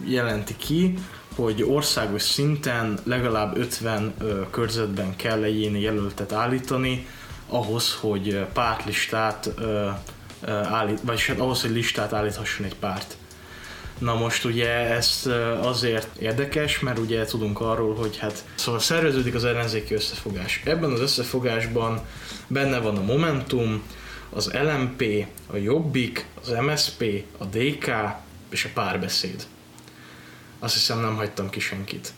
jelenti 0.06 0.56
ki, 0.56 0.98
hogy 1.36 1.64
országos 1.64 2.22
szinten 2.22 3.00
legalább 3.04 3.58
50 3.58 4.14
uh, 4.22 4.50
körzetben 4.50 5.16
kell 5.16 5.44
egyéni 5.44 5.82
jelöltet 5.82 6.32
állítani, 6.32 7.08
ahhoz, 7.48 7.98
hogy 8.00 8.46
pártlistát 8.54 9.50
uh, 9.58 9.90
állít, 10.72 11.00
vagyis 11.04 11.28
hát 11.28 11.40
ahhoz, 11.40 11.62
hogy 11.62 11.72
listát 11.72 12.14
állíthasson 12.14 12.66
egy 12.66 12.76
párt. 12.76 13.16
Na 13.98 14.16
most 14.16 14.46
ugye 14.46 14.70
ez 14.70 15.30
azért 15.62 16.08
érdekes, 16.20 16.80
mert 16.80 16.98
ugye 17.00 17.26
tudunk 17.26 17.60
arról, 17.60 17.96
hogy 17.96 18.18
hát 18.18 18.46
szóval 18.56 18.80
szerveződik 18.80 19.36
az 19.36 19.46
ellenzéki 19.46 19.94
összefogás. 19.94 20.62
Ebben 20.66 20.92
az 20.92 21.00
összefogásban 21.00 22.02
benne 22.48 22.80
van 22.80 22.98
a 22.98 23.02
Momentum, 23.02 23.84
az 24.34 24.52
LMP, 24.54 25.28
a 25.48 25.56
Jobbik, 25.56 26.26
az 26.42 26.50
MSP, 26.50 27.24
a 27.38 27.46
DK 27.46 27.92
és 28.50 28.66
a 28.66 28.70
párbeszéd. 28.74 29.44
Azt 30.60 30.74
hiszem 30.74 31.00
nem 31.00 31.16
hagytam 31.16 31.50
ki 31.50 31.60
senkit. 31.60 32.14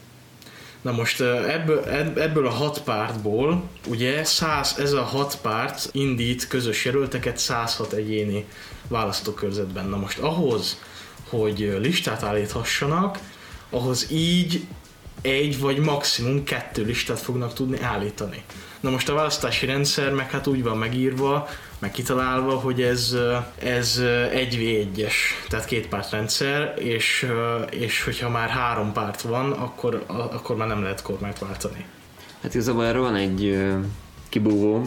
Na 0.81 0.91
most 0.91 1.21
ebből, 1.21 1.83
ebből 2.15 2.47
a 2.47 2.49
hat 2.49 2.81
pártból, 2.81 3.69
ugye 3.87 4.23
100, 4.23 4.75
ez 4.77 4.91
a 4.91 5.01
hat 5.01 5.37
párt 5.41 5.89
indít 5.91 6.47
közös 6.47 6.85
jelölteket 6.85 7.37
106 7.37 7.93
egyéni 7.93 8.45
választókörzetben. 8.87 9.85
Na 9.85 9.97
most 9.97 10.19
ahhoz, 10.19 10.81
hogy 11.29 11.77
listát 11.79 12.23
állíthassanak, 12.23 13.19
ahhoz 13.69 14.11
így 14.11 14.65
egy 15.21 15.59
vagy 15.59 15.77
maximum 15.77 16.43
kettő 16.43 16.83
listát 16.83 17.19
fognak 17.19 17.53
tudni 17.53 17.81
állítani. 17.81 18.43
Na 18.79 18.89
most 18.89 19.09
a 19.09 19.13
választási 19.13 19.65
rendszer 19.65 20.11
meg 20.11 20.31
hát 20.31 20.47
úgy 20.47 20.63
van 20.63 20.77
megírva, 20.77 21.49
meg 21.83 21.91
kitalálva, 21.91 22.51
hogy 22.51 22.81
ez, 22.81 23.15
ez 23.59 24.01
egy 24.31 24.57
v 24.57 24.61
1 24.61 25.01
es 25.01 25.45
tehát 25.49 25.65
két 25.65 25.87
pártrendszer, 25.87 26.73
és, 26.77 27.31
és 27.69 28.03
hogyha 28.03 28.29
már 28.29 28.49
három 28.49 28.93
párt 28.93 29.21
van, 29.21 29.51
akkor, 29.51 30.03
akkor 30.07 30.55
már 30.55 30.67
nem 30.67 30.81
lehet 30.81 31.01
kormányt 31.01 31.39
váltani. 31.39 31.85
Hát 32.41 32.53
igazából 32.53 32.85
erről 32.85 33.01
van 33.01 33.15
egy 33.15 33.63
kibúvó, 34.29 34.81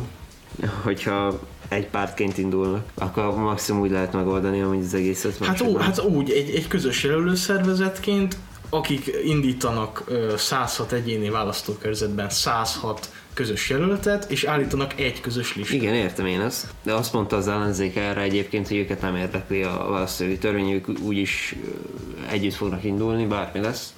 hogyha 0.82 1.40
egy 1.68 1.86
pártként 1.86 2.38
indulnak, 2.38 2.84
akkor 2.94 3.34
maximum 3.34 3.80
úgy 3.80 3.90
lehet 3.90 4.12
megoldani, 4.12 4.58
hogy 4.58 4.78
az 4.78 4.94
egészet 4.94 5.44
hát, 5.44 5.60
ó, 5.60 5.76
hát 5.76 6.02
úgy, 6.02 6.30
egy, 6.30 6.50
egy 6.50 6.68
közös 6.68 7.04
jelölőszervezetként, 7.04 8.36
akik 8.70 9.10
indítanak 9.24 10.04
106 10.36 10.92
egyéni 10.92 11.30
választókörzetben 11.30 12.30
106 12.30 13.10
közös 13.36 13.70
jelöltet, 13.70 14.30
és 14.30 14.44
állítanak 14.44 15.00
egy 15.00 15.20
közös 15.20 15.56
listát. 15.56 15.76
Igen, 15.76 15.94
értem 15.94 16.26
én 16.26 16.40
ezt. 16.40 16.66
De 16.82 16.92
azt 16.92 17.12
mondta 17.12 17.36
az 17.36 17.48
ellenzék 17.48 17.96
erre 17.96 18.20
egyébként, 18.20 18.68
hogy 18.68 18.76
őket 18.76 19.00
nem 19.00 19.16
érdekli 19.16 19.62
a 19.62 19.86
választói 19.90 20.38
törvény, 20.38 20.70
ők 20.70 20.88
úgyis 21.00 21.56
együtt 22.30 22.54
fognak 22.54 22.84
indulni, 22.84 23.26
bármi 23.26 23.60
lesz. 23.60 23.94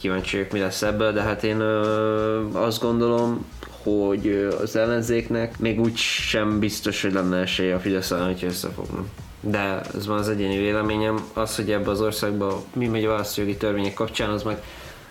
Kíváncsiak, 0.00 0.52
mi 0.52 0.58
lesz 0.58 0.82
ebből, 0.82 1.12
de 1.12 1.22
hát 1.22 1.44
én 1.44 1.60
ö, 1.60 2.48
azt 2.52 2.80
gondolom, 2.80 3.46
hogy 3.82 4.48
az 4.62 4.76
ellenzéknek 4.76 5.58
még 5.58 5.80
úgy 5.80 5.96
sem 5.96 6.58
biztos, 6.58 7.02
hogy 7.02 7.12
lenne 7.12 7.36
esélye 7.36 7.74
a 7.74 7.80
fidesz 7.80 8.10
hogyha 8.10 8.46
összefognak. 8.46 9.06
De 9.40 9.80
ez 9.94 10.06
van 10.06 10.18
az 10.18 10.28
egyéni 10.28 10.58
véleményem, 10.58 11.24
az, 11.32 11.56
hogy 11.56 11.70
ebbe 11.70 11.90
az 11.90 12.00
országba 12.00 12.62
mi 12.72 12.86
megy 12.86 13.04
a 13.04 13.08
választójogi 13.08 13.56
törvények 13.56 13.94
kapcsán, 13.94 14.30
az 14.30 14.42
meg 14.42 14.62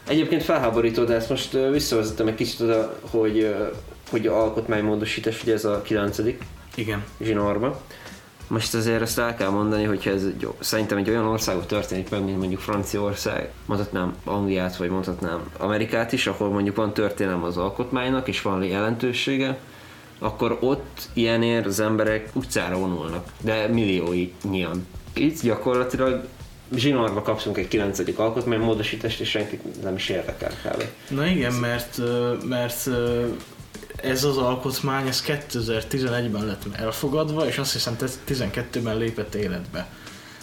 Egyébként 0.09 0.43
felháborító, 0.43 1.03
de 1.03 1.13
ezt 1.13 1.29
most 1.29 1.57
visszavezettem 1.71 2.27
egy 2.27 2.35
kicsit 2.35 2.59
oda, 2.59 2.99
hogy, 3.11 3.55
hogy 4.09 4.27
alkotmánymódosítás, 4.27 5.43
ugye 5.43 5.53
ez 5.53 5.65
a 5.65 5.81
9. 5.81 6.19
Igen. 6.75 7.03
zsinórba. 7.21 7.81
Most 8.47 8.73
azért 8.73 9.01
ezt 9.01 9.19
el 9.19 9.35
kell 9.35 9.49
mondani, 9.49 9.83
hogyha 9.83 10.09
ez 10.09 10.23
egy, 10.23 10.47
szerintem 10.59 10.97
egy 10.97 11.09
olyan 11.09 11.25
országot 11.25 11.67
történik 11.67 12.09
meg, 12.09 12.23
mint 12.23 12.37
mondjuk 12.37 12.59
Franciaország, 12.59 13.51
mondhatnám 13.65 14.15
Angliát, 14.23 14.77
vagy 14.77 14.89
mondhatnám 14.89 15.51
Amerikát 15.57 16.11
is, 16.11 16.27
ahol 16.27 16.49
mondjuk 16.49 16.75
van 16.75 16.93
történelem 16.93 17.43
az 17.43 17.57
alkotmánynak, 17.57 18.27
és 18.27 18.41
van 18.41 18.63
jelentősége, 18.63 19.57
akkor 20.19 20.57
ott 20.61 21.09
ilyenért 21.13 21.65
az 21.65 21.79
emberek 21.79 22.29
utcára 22.33 22.77
vonulnak, 22.77 23.27
de 23.41 23.67
milliói 23.67 24.31
nyilván. 24.49 24.87
Itt 25.13 25.41
gyakorlatilag 25.41 26.23
zsinórba 26.75 27.21
kapszunk 27.21 27.57
egy 27.57 27.67
9. 27.67 27.99
módosítást, 28.45 29.19
és 29.19 29.29
senkit 29.29 29.81
nem 29.83 29.95
is 29.95 30.09
érdekel 30.09 30.51
kb. 30.63 30.83
Na 31.09 31.25
igen, 31.25 31.53
mert, 31.53 32.01
mert 32.43 32.89
ez 33.95 34.23
az 34.23 34.37
alkotmány, 34.37 35.07
ez 35.07 35.23
2011-ben 35.27 36.45
lett 36.45 36.63
elfogadva, 36.71 37.47
és 37.47 37.57
azt 37.57 37.73
hiszem 37.73 37.95
12-ben 38.27 38.97
lépett 38.97 39.35
életbe. 39.35 39.87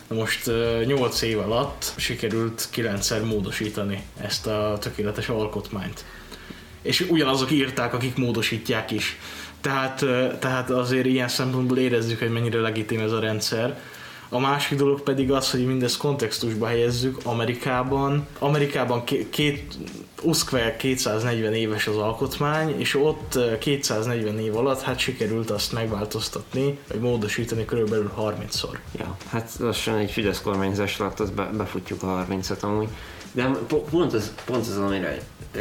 Na 0.09 0.17
most 0.17 0.51
8 0.85 1.23
év 1.23 1.39
alatt 1.39 1.93
sikerült 1.97 2.69
9-szer 2.75 3.25
módosítani 3.25 4.03
ezt 4.21 4.47
a 4.47 4.77
tökéletes 4.81 5.29
alkotmányt. 5.29 6.05
És 6.83 7.01
ugyanazok 7.01 7.51
írták, 7.51 7.95
akik 7.95 8.17
módosítják 8.17 8.91
is. 8.91 9.19
Tehát, 9.61 10.05
tehát 10.39 10.71
azért 10.71 11.07
ilyen 11.07 11.29
szempontból 11.29 11.79
érezzük, 11.79 12.19
hogy 12.19 12.31
mennyire 12.31 12.61
legitim 12.61 13.01
ez 13.01 13.13
a 13.13 13.21
rendszer. 13.21 13.81
A 14.29 14.39
másik 14.39 14.79
dolog 14.79 15.01
pedig 15.01 15.33
az, 15.33 15.51
hogy 15.51 15.67
mindezt 15.67 15.97
kontextusba 15.97 16.67
helyezzük 16.67 17.19
Amerikában. 17.25 18.27
Amerikában 18.39 19.05
két, 19.31 19.75
Uszkve 20.23 20.77
240 20.77 21.53
éves 21.55 21.87
az 21.87 21.97
alkotmány, 21.97 22.81
és 22.81 22.95
ott 22.95 23.39
240 23.59 24.39
év 24.39 24.57
alatt 24.57 24.81
hát 24.81 24.99
sikerült 24.99 25.51
azt 25.51 25.73
megváltoztatni, 25.73 26.79
vagy 26.89 27.01
módosítani 27.01 27.65
körülbelül 27.65 28.13
30-szor. 28.19 28.79
Ja, 28.99 29.17
hát 29.29 29.51
lassan 29.59 29.97
egy 29.97 30.11
Fidesz 30.11 30.41
kormányzás 30.41 31.01
alatt 31.01 31.21
az 31.21 31.31
be, 31.31 31.51
befutjuk 31.57 32.03
a 32.03 32.27
30-at 32.31 32.61
amúgy. 32.61 32.89
De 33.33 33.51
pont 33.91 34.13
az, 34.13 34.35
pont 34.45 34.67
az 34.67 34.79
amire 34.79 35.19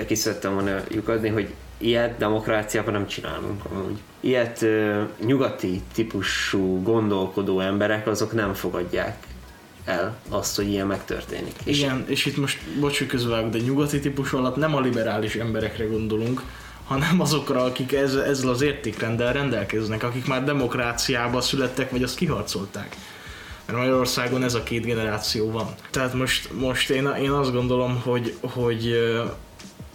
ki 0.07 0.15
szerettem 0.15 0.53
volna 0.53 0.79
lyukadni, 0.89 1.29
hogy 1.29 1.53
ilyet 1.86 2.18
demokráciában 2.18 2.94
nem 2.94 3.08
csinálunk 3.08 3.65
amúgy. 3.65 3.98
Ilyet 4.20 4.62
ö, 4.62 5.01
nyugati 5.25 5.82
típusú 5.94 6.82
gondolkodó 6.84 7.60
emberek 7.60 8.08
azok 8.08 8.34
nem 8.34 8.54
fogadják 8.54 9.27
el 9.86 10.18
azt, 10.30 10.56
hogy 10.56 10.70
ilyen 10.70 10.88
megtörténik. 10.88 11.56
Igen, 11.63 12.06
és, 12.08 12.25
itt 12.25 12.38
most, 12.38 12.60
bocs, 12.80 12.98
hogy 12.98 13.08
közvágok, 13.08 13.50
de 13.50 13.58
nyugati 13.58 14.00
típusú 14.00 14.38
alatt 14.38 14.56
nem 14.56 14.75
a 14.75 14.80
liberális 14.80 15.36
emberekre 15.36 15.86
gondolunk, 15.86 16.42
hanem 16.88 17.20
azokra, 17.22 17.63
akik 17.63 17.94
ez, 17.94 18.15
ezzel 18.15 18.50
az 18.50 18.62
értékrenddel 18.62 19.34
rendelkeznek, 19.34 20.04
akik 20.04 20.27
már 20.27 20.44
demokráciába 20.44 21.42
születtek, 21.42 21.92
vagy 21.92 22.04
azt 22.04 22.15
kiharcolták. 22.15 22.96
Mert 23.65 23.77
Magyarországon 23.77 24.44
ez 24.44 24.54
a 24.54 24.63
két 24.63 24.86
generáció 24.86 25.51
van. 25.51 25.68
Tehát 25.89 26.13
most, 26.13 26.50
most 26.54 26.89
én, 26.89 27.10
én 27.22 27.30
azt 27.30 27.51
gondolom, 27.51 28.01
hogy, 28.04 28.34
hogy 28.42 28.94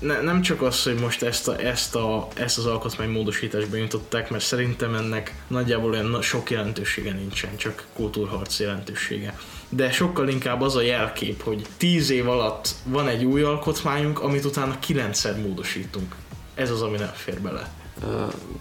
ne, 0.01 0.21
nem 0.21 0.43
csak 0.43 0.63
az, 0.63 0.83
hogy 0.83 0.95
most 0.95 1.23
ezt, 1.23 1.49
a, 1.49 1.61
ezt, 1.61 1.95
a, 1.95 2.29
ezt 2.35 2.59
az 2.59 2.67
alkotmánymódosítást 2.67 3.71
benyújtották, 3.71 4.31
mert 4.31 4.45
szerintem 4.45 4.95
ennek 4.95 5.35
nagyjából 5.47 5.91
olyan 5.91 6.23
sok 6.23 6.51
jelentősége 6.51 7.13
nincsen, 7.13 7.57
csak 7.57 7.87
kultúrharc 7.93 8.61
jelentősége. 8.61 9.39
De 9.69 9.91
sokkal 9.91 10.29
inkább 10.29 10.61
az 10.61 10.77
a 10.77 10.83
jelkép, 10.83 11.43
hogy 11.43 11.67
tíz 11.77 12.11
év 12.11 12.29
alatt 12.29 12.69
van 12.85 13.09
egy 13.09 13.25
új 13.25 13.43
alkotmányunk, 13.43 14.21
amit 14.21 14.45
utána 14.45 14.79
kilencszer 14.79 15.41
módosítunk. 15.41 16.15
Ez 16.55 16.71
az, 16.71 16.83
ami 16.83 16.97
nem 16.97 17.13
fér 17.15 17.41
bele. 17.41 17.80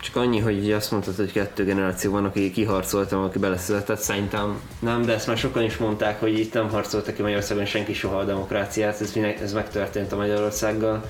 Csak 0.01 0.15
annyi, 0.15 0.39
hogy 0.39 0.71
azt 0.71 0.91
mondtad, 0.91 1.15
hogy 1.15 1.31
kettő 1.31 1.63
generáció 1.63 2.11
van, 2.11 2.25
aki 2.25 2.51
kiharcoltam, 2.51 3.23
aki 3.23 3.39
beleszületett, 3.39 3.99
szerintem 3.99 4.61
nem, 4.79 5.01
de 5.01 5.13
ezt 5.13 5.27
már 5.27 5.37
sokan 5.37 5.63
is 5.63 5.77
mondták, 5.77 6.19
hogy 6.19 6.39
itt 6.39 6.53
nem 6.53 6.69
harcoltak 6.69 7.15
ki 7.15 7.21
Magyarországon 7.21 7.65
senki 7.65 7.93
soha 7.93 8.17
a 8.17 8.23
demokráciát, 8.23 9.01
ez, 9.01 9.13
ez 9.41 9.53
megtörtént 9.53 10.11
a 10.11 10.15
Magyarországgal. 10.15 11.03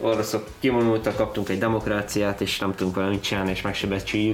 Oroszok 0.00 0.48
kimondultak, 0.58 1.16
kaptunk 1.16 1.48
egy 1.48 1.58
demokráciát, 1.58 2.40
és 2.40 2.58
nem 2.58 2.74
tudunk 2.74 2.96
vele 2.96 3.08
mit 3.08 3.22
csinálni, 3.22 3.50
és 3.50 3.62
meg 3.62 3.74
se 3.74 3.86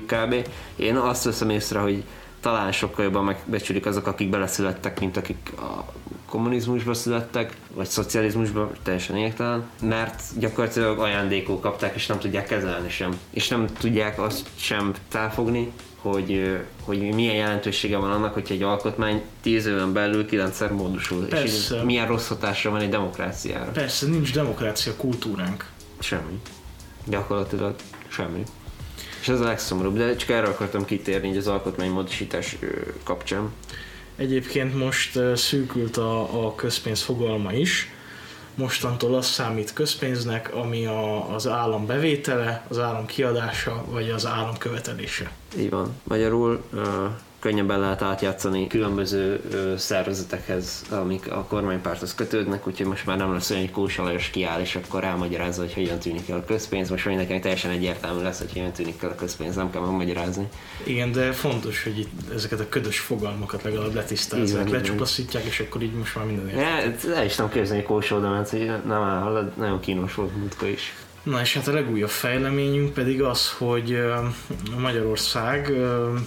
kb. 0.07 0.35
Én 0.77 0.97
azt 0.97 1.25
veszem 1.25 1.51
észre, 1.51 1.79
hogy 1.79 2.05
talán 2.41 2.73
sokkal 2.73 3.05
jobban 3.05 3.25
megbecsülik 3.25 3.87
azok, 3.87 4.07
akik 4.07 4.31
beleszülettek, 4.31 5.01
mint 5.01 5.17
akik 5.17 5.53
a 5.57 5.93
kommunizmusba 6.29 6.95
születtek, 6.95 7.57
vagy 7.75 7.87
szocializmusba, 7.87 8.71
teljesen 8.83 9.17
értelen, 9.17 9.71
mert 9.83 10.23
gyakorlatilag 10.39 10.99
ajándékok 10.99 11.61
kapták, 11.61 11.95
és 11.95 12.07
nem 12.07 12.19
tudják 12.19 12.47
kezelni 12.47 12.91
sem. 12.91 13.19
És 13.31 13.49
nem 13.49 13.67
tudják 13.67 14.21
azt 14.21 14.47
sem 14.55 14.93
felfogni, 15.09 15.73
hogy, 16.01 16.59
hogy 16.85 17.15
milyen 17.15 17.35
jelentősége 17.35 17.97
van 17.97 18.11
annak, 18.11 18.35
hogyha 18.35 18.55
egy 18.55 18.63
alkotmány 18.63 19.23
tíz 19.41 19.67
éven 19.67 19.93
belül 19.93 20.27
kilencszer 20.27 20.73
módosul. 20.73 21.27
Persze. 21.27 21.77
És 21.77 21.83
milyen 21.85 22.07
rossz 22.07 22.29
hatása 22.29 22.71
van 22.71 22.81
egy 22.81 22.89
demokráciára. 22.89 23.71
Persze, 23.71 24.07
nincs 24.07 24.33
demokrácia 24.33 24.97
kultúránk. 24.97 25.71
Semmi. 25.99 26.41
Gyakorlatilag 27.05 27.75
semmi. 28.09 28.43
És 29.29 29.35
ez 29.35 29.41
a 29.41 29.45
legszomorúbb, 29.45 29.97
de 29.97 30.17
csak 30.17 30.29
erre 30.29 30.47
akartam 30.47 30.85
kitérni 30.85 31.37
az 31.37 31.47
alkotmánymódosítás 31.47 32.57
kapcsán. 33.03 33.53
Egyébként 34.17 34.79
most 34.79 35.19
szűkült 35.35 35.97
a, 35.97 36.47
a 36.47 36.55
közpénz 36.55 37.03
fogalma 37.03 37.53
is, 37.53 37.93
mostantól 38.55 39.15
az 39.15 39.27
számít 39.27 39.73
közpénznek, 39.73 40.55
ami 40.55 40.87
a, 40.87 41.35
az 41.35 41.47
állam 41.47 41.87
bevétele, 41.87 42.65
az 42.69 42.79
állam 42.79 43.07
kiadása, 43.07 43.85
vagy 43.89 44.11
az 44.11 44.27
állam 44.27 44.59
követelése. 44.59 45.31
Így 45.59 45.71
van. 45.71 46.01
Magyarul 46.03 46.63
uh, 46.73 46.83
könnyebben 47.39 47.81
lehet 47.81 48.03
átjátszani 48.03 48.67
különböző 48.67 49.41
uh, 49.53 49.77
szervezetekhez, 49.77 50.85
amik 50.91 51.31
a 51.31 51.45
kormánypárthoz 51.45 52.15
kötődnek, 52.15 52.67
úgyhogy 52.67 52.87
most 52.87 53.07
már 53.07 53.17
nem 53.17 53.33
lesz 53.33 53.51
olyan, 53.51 53.63
hogy 53.63 53.73
Kósa 53.73 54.03
Lajos 54.03 54.31
kiáll, 54.31 54.61
és 54.61 54.77
akkor 54.77 55.05
elmagyarázza, 55.05 55.61
hogy 55.61 55.75
hogyan 55.75 55.99
tűnik 55.99 56.29
el 56.29 56.37
a 56.37 56.45
közpénz. 56.45 56.91
Most 56.91 57.07
mindenkinek 57.07 57.43
teljesen 57.43 57.71
egyértelmű 57.71 58.23
lesz, 58.23 58.39
hogy 58.39 58.53
hogyan 58.53 58.73
tűnik 58.73 59.03
el 59.03 59.11
a 59.11 59.15
közpénz, 59.15 59.55
nem 59.55 59.71
kell 59.71 59.81
megmagyarázni. 59.81 60.49
Igen, 60.85 61.13
de 61.13 61.33
fontos, 61.33 61.83
hogy 61.83 61.99
itt 61.99 62.33
ezeket 62.35 62.61
a 62.61 62.69
ködös 62.69 62.99
fogalmakat 62.99 63.63
legalább 63.63 63.95
letisztázzák, 63.95 64.69
lecsupaszítják, 64.69 65.45
és 65.45 65.61
akkor 65.61 65.83
így 65.83 65.93
most 65.93 66.17
már 66.17 66.25
minden 66.27 66.49
értem. 66.49 67.13
el 67.15 67.25
is 67.25 67.37
nem 67.37 67.49
képzelni, 67.49 67.83
Kósa 67.83 68.17
oda 68.17 68.45
hogy 68.51 68.73
nem 68.87 69.03
áll, 69.03 69.53
nagyon 69.57 69.81
kínos 69.81 70.15
volt 70.15 70.37
múltkor 70.37 70.69
is. 70.69 70.95
Na 71.23 71.41
és 71.41 71.55
hát 71.55 71.69
a 71.69 71.73
legújabb 71.73 72.09
fejleményünk 72.09 72.93
pedig 72.93 73.23
az, 73.23 73.53
hogy 73.53 73.99
Magyarország 74.79 75.73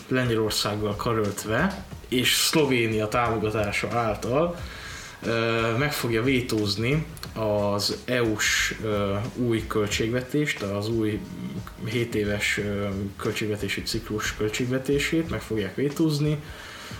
Lengyelországgal 0.07 0.95
karöltve 0.95 1.85
és 2.07 2.33
Szlovénia 2.33 3.07
támogatása 3.07 3.87
által 3.91 4.55
meg 5.77 5.93
fogja 5.93 6.23
vétózni 6.23 7.05
az 7.33 7.97
EU-s 8.05 8.75
új 9.35 9.67
költségvetést, 9.67 10.61
az 10.61 10.89
új 10.89 11.19
7 11.85 12.15
éves 12.15 12.59
költségvetési 13.17 13.81
ciklus 13.81 14.35
költségvetését 14.35 15.29
meg 15.29 15.41
fogják 15.41 15.75
vétózni, 15.75 16.37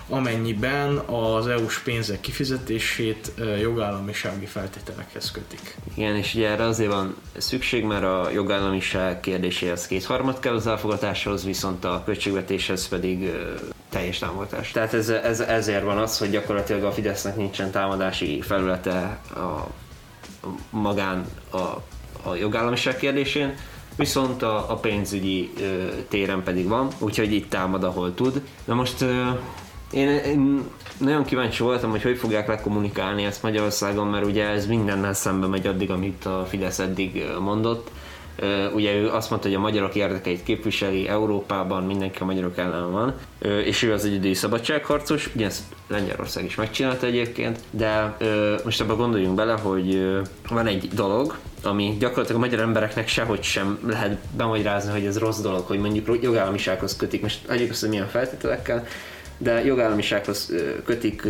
amennyiben 0.10 0.98
az 0.98 1.48
EU-s 1.48 1.80
pénzek 1.80 2.20
kifizetését 2.20 3.32
jogállamisági 3.62 4.46
feltételekhez 4.46 5.32
kötik. 5.32 5.76
Igen, 5.96 6.16
és 6.16 6.36
ugye 6.36 6.50
erre 6.50 6.64
azért 6.64 6.92
van 6.92 7.16
szükség, 7.38 7.84
mert 7.84 8.04
a 8.04 8.30
jogállamiság 8.34 9.20
kérdéséhez 9.20 9.88
kétharmad 9.88 10.40
kell 10.40 10.56
az 10.56 10.68
elfogadáshoz, 10.68 11.46
viszont 11.46 11.86
a 11.86 12.02
költségvetéshez 12.06 12.88
pedig 12.88 13.32
teljes 13.90 14.18
támogatás. 14.18 14.72
Tehát 14.72 14.94
ez, 14.94 15.10
ez, 15.10 15.40
ezért 15.40 15.84
van 15.84 15.98
az, 15.98 16.18
hogy 16.18 16.30
gyakorlatilag 16.30 16.84
a 16.84 16.92
Fidesznek 16.92 17.36
nincsen 17.36 17.72
támadási 17.72 18.42
felülete 18.42 19.20
a 19.36 19.68
magán 20.70 21.26
a, 21.50 21.58
a 22.30 22.36
jogállamiság 22.40 22.98
kérdésén, 22.98 23.56
viszont 23.96 24.42
a, 24.42 24.72
a 24.72 24.76
pénzügyi 24.76 25.52
ö, 25.62 25.88
téren 26.10 26.44
pedig 26.44 26.68
van, 26.68 26.88
úgyhogy 27.00 27.34
itt 27.34 27.50
támad, 27.50 27.84
ahol 27.84 28.14
tud. 28.14 28.42
Na 28.66 28.74
most 28.74 29.02
ö, 29.02 29.30
én, 29.92 30.10
én 30.10 30.64
nagyon 30.98 31.26
kíváncsi 31.26 31.64
voltam, 31.64 31.90
hogy 31.90 32.02
hogy 32.02 32.18
fogják 32.18 32.48
lekommunikálni 32.48 33.26
ezt 33.26 33.44
Magyarországon, 33.44 34.08
mert 34.08 34.26
ugye 34.26 34.48
ez 34.48 34.66
mindennel 34.66 35.14
szembe 35.14 35.48
megy 35.48 35.68
addig, 35.68 35.92
amit 35.92 36.26
a 36.26 36.46
Fidesz 36.50 36.80
eddig 36.80 37.24
mondott. 37.40 37.92
Ugye 38.74 38.94
ő 38.94 39.10
azt 39.10 39.30
mondta, 39.30 39.48
hogy 39.48 39.58
a 39.58 39.60
magyarok 39.60 39.96
érdekeit 39.96 40.44
képviseli 40.44 41.08
Európában, 41.08 41.84
mindenki 41.84 42.22
a 42.22 42.26
magyarok 42.26 42.58
ellen 42.58 42.92
van, 42.92 43.14
és 43.66 43.84
ő 43.84 43.94
az 43.94 44.06
egyedüli 44.06 44.34
szabadságharcos, 44.34 45.30
ugye 45.36 45.46
ezt 45.46 45.62
Lengyelország 45.88 46.46
is 46.46 46.56
megcsinálta 46.56 47.06
egyébként, 47.06 47.60
de 47.72 48.18
most 48.64 48.82
abban 48.82 48.98
gondoljunk 48.98 49.36
bele, 49.36 49.54
hogy 49.54 50.12
van 50.50 50.68
egy 50.68 50.88
dolog, 50.94 51.38
ami 51.64 51.96
gyakorlatilag 52.00 52.42
a 52.42 52.46
magyar 52.46 52.60
embereknek 52.60 53.08
sehogy 53.08 53.44
sem 53.44 53.80
lehet 53.88 54.18
bemagyarázni, 54.36 54.92
hogy 54.92 55.06
ez 55.06 55.18
rossz 55.18 55.40
dolog, 55.40 55.66
hogy 55.66 55.80
mondjuk 55.80 56.18
jogállamisághoz 56.22 56.96
kötik, 56.96 57.22
most 57.22 57.40
azt, 57.70 57.80
hogy 57.80 57.90
milyen 57.90 58.08
feltételekkel, 58.08 58.86
de 59.42 59.64
jogállamisághoz 59.64 60.54
kötik 60.86 61.28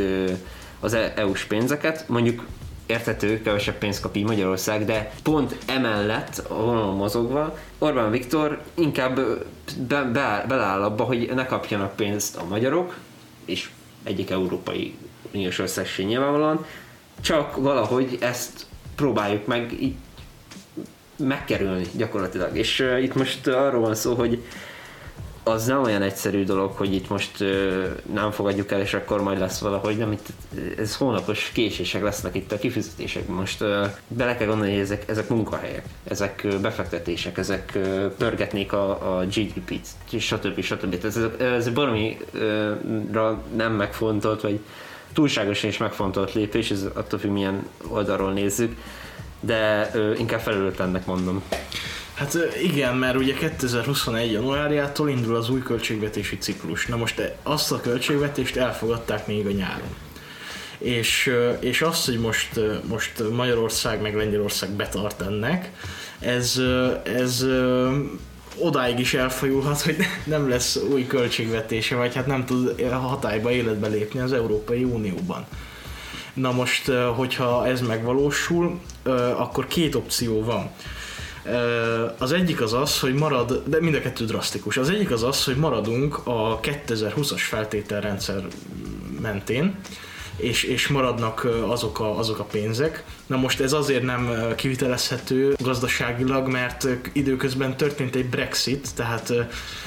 az 0.80 0.94
e- 0.94 1.14
EU-s 1.16 1.46
pénzeket, 1.46 2.08
mondjuk 2.08 2.46
értető, 2.86 3.42
kevesebb 3.42 3.78
pénzt 3.78 4.02
kap 4.02 4.16
így 4.16 4.26
Magyarország, 4.26 4.86
de 4.86 5.14
pont 5.24 5.56
emellett 5.66 6.44
a 6.48 6.54
vonalon 6.54 6.96
mozogva 6.96 7.58
Orbán 7.78 8.12
Viktor 8.12 8.62
inkább 8.74 9.16
be, 9.88 10.04
be, 10.04 10.46
beleáll 10.48 10.84
abba, 10.84 11.04
hogy 11.04 11.32
ne 11.34 11.46
kapjanak 11.46 11.96
pénzt 11.96 12.38
a 12.38 12.46
magyarok, 12.50 12.98
és 13.46 13.70
egyik 14.04 14.30
európai 14.30 14.96
uniós 15.34 15.60
összesség 15.60 16.06
nyilvánvalóan, 16.06 16.66
csak 17.22 17.56
valahogy 17.56 18.18
ezt 18.20 18.66
próbáljuk 18.96 19.46
meg 19.46 19.82
így 19.82 19.96
megkerülni 21.18 21.86
gyakorlatilag. 21.96 22.58
És 22.58 22.80
uh, 22.80 23.04
itt 23.04 23.16
most 23.16 23.48
arról 23.48 23.82
van 23.82 23.96
szó, 23.96 24.14
hogy 24.14 24.44
az 25.44 25.66
nem 25.66 25.84
olyan 25.84 26.02
egyszerű 26.02 26.44
dolog, 26.44 26.72
hogy 26.72 26.94
itt 26.94 27.10
most 27.10 27.42
ö, 27.42 27.86
nem 28.14 28.32
fogadjuk 28.32 28.72
el, 28.72 28.82
és 28.82 28.94
akkor 28.94 29.22
majd 29.22 29.40
lesz 29.40 29.60
valahogy, 29.60 29.98
nem 29.98 30.12
itt, 30.12 30.28
ez 30.78 30.96
hónapos 30.96 31.50
késések 31.54 32.04
lesznek 32.04 32.36
itt 32.36 32.52
a 32.52 32.58
kifizetések. 32.58 33.28
Most 33.28 33.62
ö, 33.62 33.86
bele 34.08 34.38
kell 34.38 34.48
gondolni, 34.48 34.72
hogy 34.72 34.82
ezek, 34.82 35.10
ezek 35.10 35.30
munkahelyek, 35.30 35.86
ezek 36.04 36.44
ö, 36.44 36.60
befektetések, 36.60 37.38
ezek 37.38 37.72
ö, 37.76 38.08
pörgetnék 38.18 38.74
a, 38.74 39.18
a 39.18 39.26
GDP-t, 39.26 39.88
stb. 40.20 40.62
stb. 40.62 41.06
Ez, 41.06 41.20
ez 41.40 41.70
baromira 41.70 43.42
nem 43.56 43.74
megfontolt, 43.74 44.42
vagy 44.42 44.60
túlságosan 45.14 45.70
is 45.70 45.78
megfontolt 45.78 46.34
lépés, 46.34 46.72
ez 46.72 46.86
attól 46.94 47.20
függ 47.20 47.32
milyen 47.32 47.68
oldalról 47.88 48.32
nézzük, 48.32 48.76
de 49.40 49.92
ö, 49.94 50.14
inkább 50.14 50.40
felülőtlennek 50.40 51.06
mondom. 51.06 51.44
Hát 52.22 52.38
igen, 52.64 52.96
mert 52.96 53.16
ugye 53.16 53.34
2021. 53.34 54.32
januárjától 54.32 55.10
indul 55.10 55.36
az 55.36 55.50
új 55.50 55.62
költségvetési 55.62 56.38
ciklus. 56.38 56.86
Na 56.86 56.96
most 56.96 57.34
azt 57.44 57.72
a 57.72 57.82
költségvetést 57.82 58.56
elfogadták 58.56 59.28
még 59.28 59.46
a 59.46 59.52
nyáron. 59.52 59.96
És, 60.78 61.32
és 61.60 61.82
azt, 61.82 62.06
hogy 62.06 62.20
most, 62.20 62.60
most 62.88 63.24
Magyarország 63.32 64.02
meg 64.02 64.16
Lengyelország 64.16 64.70
betart 64.70 65.22
ennek, 65.22 65.72
ez, 66.20 66.62
ez 67.04 67.46
odáig 68.58 69.00
is 69.00 69.14
elfajulhat, 69.14 69.82
hogy 69.82 69.98
nem 70.24 70.50
lesz 70.50 70.76
új 70.76 71.08
költségvetése, 71.08 71.96
vagy 71.96 72.16
hát 72.16 72.28
nem 72.28 72.46
tud 72.46 72.82
hatályba 72.92 73.52
életbe 73.52 73.88
lépni 73.88 74.20
az 74.20 74.34
Európai 74.34 74.84
Unióban. 74.84 75.46
Na 76.34 76.52
most, 76.52 76.92
hogyha 77.16 77.68
ez 77.68 77.82
megvalósul, 77.82 78.80
akkor 79.38 79.68
két 79.68 79.96
opció 79.96 80.44
van. 80.44 80.72
Az 82.18 82.32
egyik 82.32 82.62
az 82.62 82.74
az, 82.74 83.00
hogy 83.00 83.14
marad, 83.14 83.64
de 83.66 83.82
mind 83.82 83.96
a 83.96 84.02
kettő 84.02 84.26
drasztikus. 84.26 84.78
Az 84.78 84.90
egyik 84.90 85.12
az 85.12 85.24
az, 85.24 85.44
hogy 85.44 85.56
maradunk 85.56 86.28
a 86.28 86.60
2020-as 86.60 87.42
feltételrendszer 87.42 88.46
mentén, 89.22 89.76
és, 90.36 90.64
és 90.64 90.88
maradnak 90.88 91.48
azok 91.68 92.00
a, 92.00 92.18
azok 92.18 92.40
a 92.40 92.44
pénzek. 92.44 93.04
Na 93.26 93.38
most 93.38 93.60
ez 93.60 93.74
azért 93.74 94.04
nem 94.04 94.54
kivitelezhető 94.56 95.56
gazdaságilag, 95.60 96.48
mert 96.48 96.88
időközben 97.14 97.78
történt 97.78 98.16
egy 98.16 98.26
Brexit, 98.26 98.96
tehát 98.96 99.34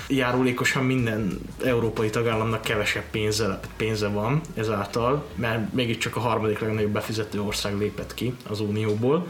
járulékosan 0.09 0.85
minden 0.85 1.41
európai 1.65 2.11
tagállamnak 2.11 2.63
kevesebb 2.63 3.05
pénze, 3.11 3.61
pénze 3.77 4.09
van 4.09 4.41
ezáltal, 4.55 5.25
mert 5.35 5.73
mégiscsak 5.73 6.17
a 6.17 6.21
harmadik 6.21 6.59
legnagyobb 6.59 6.93
befizető 6.93 7.41
ország 7.41 7.79
lépett 7.79 8.15
ki 8.15 8.35
az 8.49 8.61
Unióból. 8.61 9.29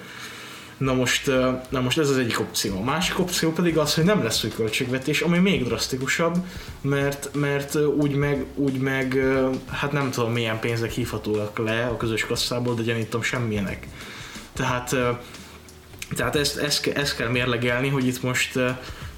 Na 0.84 0.94
most, 0.94 1.30
na 1.68 1.80
most 1.80 1.98
ez 1.98 2.10
az 2.10 2.16
egyik 2.16 2.40
opció. 2.40 2.76
A 2.76 2.84
másik 2.84 3.18
opció 3.18 3.52
pedig 3.52 3.78
az, 3.78 3.94
hogy 3.94 4.04
nem 4.04 4.22
lesz 4.22 4.44
új 4.44 4.50
költségvetés, 4.50 5.20
ami 5.20 5.38
még 5.38 5.64
drasztikusabb, 5.64 6.36
mert, 6.80 7.30
mert 7.34 7.76
úgy, 7.76 8.14
meg, 8.14 8.44
úgy 8.54 8.78
meg, 8.78 9.18
hát 9.70 9.92
nem 9.92 10.10
tudom 10.10 10.32
milyen 10.32 10.60
pénzek 10.60 10.90
hívhatóak 10.90 11.58
le 11.58 11.86
a 11.86 11.96
közös 11.96 12.26
kasszából, 12.26 12.74
de 12.74 12.82
gyanítom 12.82 13.22
semmilyenek. 13.22 13.86
Tehát, 14.52 14.96
tehát 16.14 16.36
ezt, 16.36 16.56
ezt, 16.56 16.86
ezt 16.86 17.16
kell 17.16 17.28
mérlegelni, 17.28 17.88
hogy 17.88 18.06
itt 18.06 18.22
most, 18.22 18.58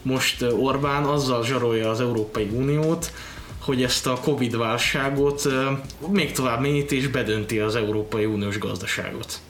most 0.03 0.43
Orbán 0.43 1.05
azzal 1.05 1.45
zsarolja 1.45 1.91
az 1.91 2.01
Európai 2.01 2.49
Uniót, 2.53 3.13
hogy 3.61 3.83
ezt 3.83 4.07
a 4.07 4.21
Covid 4.21 4.57
válságot 4.57 5.49
még 6.09 6.33
tovább 6.33 6.61
mélyíti 6.61 6.97
és 6.97 7.09
bedönti 7.09 7.59
az 7.59 7.77
Európai 7.77 8.25
Uniós 8.25 8.59
gazdaságot. 8.59 9.41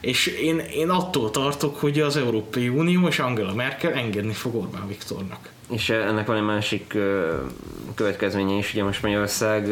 És 0.00 0.26
én, 0.26 0.58
én 0.58 0.88
attól 0.88 1.30
tartok, 1.30 1.80
hogy 1.80 2.00
az 2.00 2.16
Európai 2.16 2.68
Unió 2.68 3.06
és 3.06 3.18
Angela 3.18 3.54
Merkel 3.54 3.92
engedni 3.92 4.32
fog 4.32 4.54
Orbán 4.54 4.88
Viktornak. 4.88 5.50
És 5.70 5.90
ennek 5.90 6.26
van 6.26 6.36
egy 6.36 6.42
másik 6.42 6.96
következménye 7.94 8.54
is, 8.54 8.72
ugye 8.72 8.84
most 8.84 9.02
Magyarország 9.02 9.68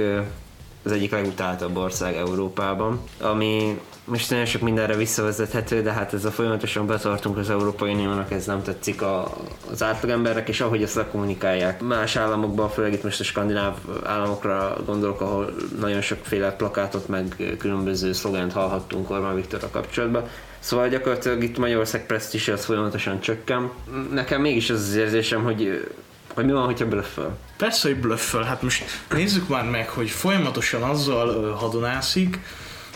az 0.85 0.93
egyik 0.93 1.11
legutáltabb 1.11 1.77
ország 1.77 2.15
Európában, 2.17 3.01
ami 3.21 3.81
most 4.05 4.31
nagyon 4.31 4.45
sok 4.45 4.61
mindenre 4.61 4.97
visszavezethető, 4.97 5.83
de 5.83 5.93
hát 5.93 6.13
ez 6.13 6.25
a 6.25 6.31
folyamatosan 6.31 6.87
betartunk 6.87 7.37
az 7.37 7.51
Európai 7.51 7.93
Uniónak, 7.93 8.31
ez 8.31 8.47
nem 8.47 8.63
tetszik 8.63 9.03
a, 9.03 9.37
az 9.71 9.83
átlagembernek, 9.83 10.49
és 10.49 10.61
ahogy 10.61 10.83
ezt 10.83 11.05
kommunikálják. 11.11 11.83
Más 11.83 12.17
államokban, 12.17 12.69
főleg 12.71 12.93
itt 12.93 13.03
most 13.03 13.21
a 13.21 13.25
skandináv 13.25 13.77
államokra 14.05 14.77
gondolok, 14.87 15.21
ahol 15.21 15.55
nagyon 15.81 16.01
sokféle 16.01 16.53
plakátot 16.53 17.09
meg 17.09 17.55
különböző 17.59 18.13
szlogent 18.13 18.53
hallhattunk 18.53 19.11
Orbán 19.11 19.35
Viktorra 19.35 19.71
kapcsolatban, 19.71 20.29
Szóval 20.59 20.89
gyakorlatilag 20.89 21.43
itt 21.43 21.59
Magyarország 21.59 22.07
presztízse 22.07 22.53
az 22.53 22.65
folyamatosan 22.65 23.21
csökken. 23.21 23.71
Nekem 24.13 24.41
mégis 24.41 24.71
az 24.71 24.81
az 24.81 24.95
érzésem, 24.95 25.43
hogy 25.43 25.89
hogy 26.35 26.45
mi 26.45 26.53
van, 26.53 26.65
hogyha 26.65 26.89
blöfföl? 26.89 27.37
Persze, 27.57 27.89
hogy 27.89 28.01
blöfföl. 28.01 28.43
Hát 28.43 28.63
most 28.63 28.85
nézzük 29.11 29.49
már 29.49 29.71
meg, 29.71 29.89
hogy 29.89 30.11
folyamatosan 30.11 30.83
azzal 30.83 31.53
hadonászik, 31.53 32.39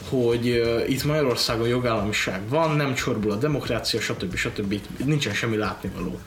hogy 0.08 0.46
itt 0.88 1.04
Magyarországon 1.04 1.68
jogállamiság 1.68 2.48
van, 2.48 2.76
nem 2.76 2.94
csorbul 2.94 3.30
a 3.30 3.36
demokrácia, 3.36 4.00
stb. 4.00 4.34
stb. 4.34 4.72
Itt 4.72 5.04
nincsen 5.04 5.34
semmi 5.34 5.56
látnivaló. 5.56 6.20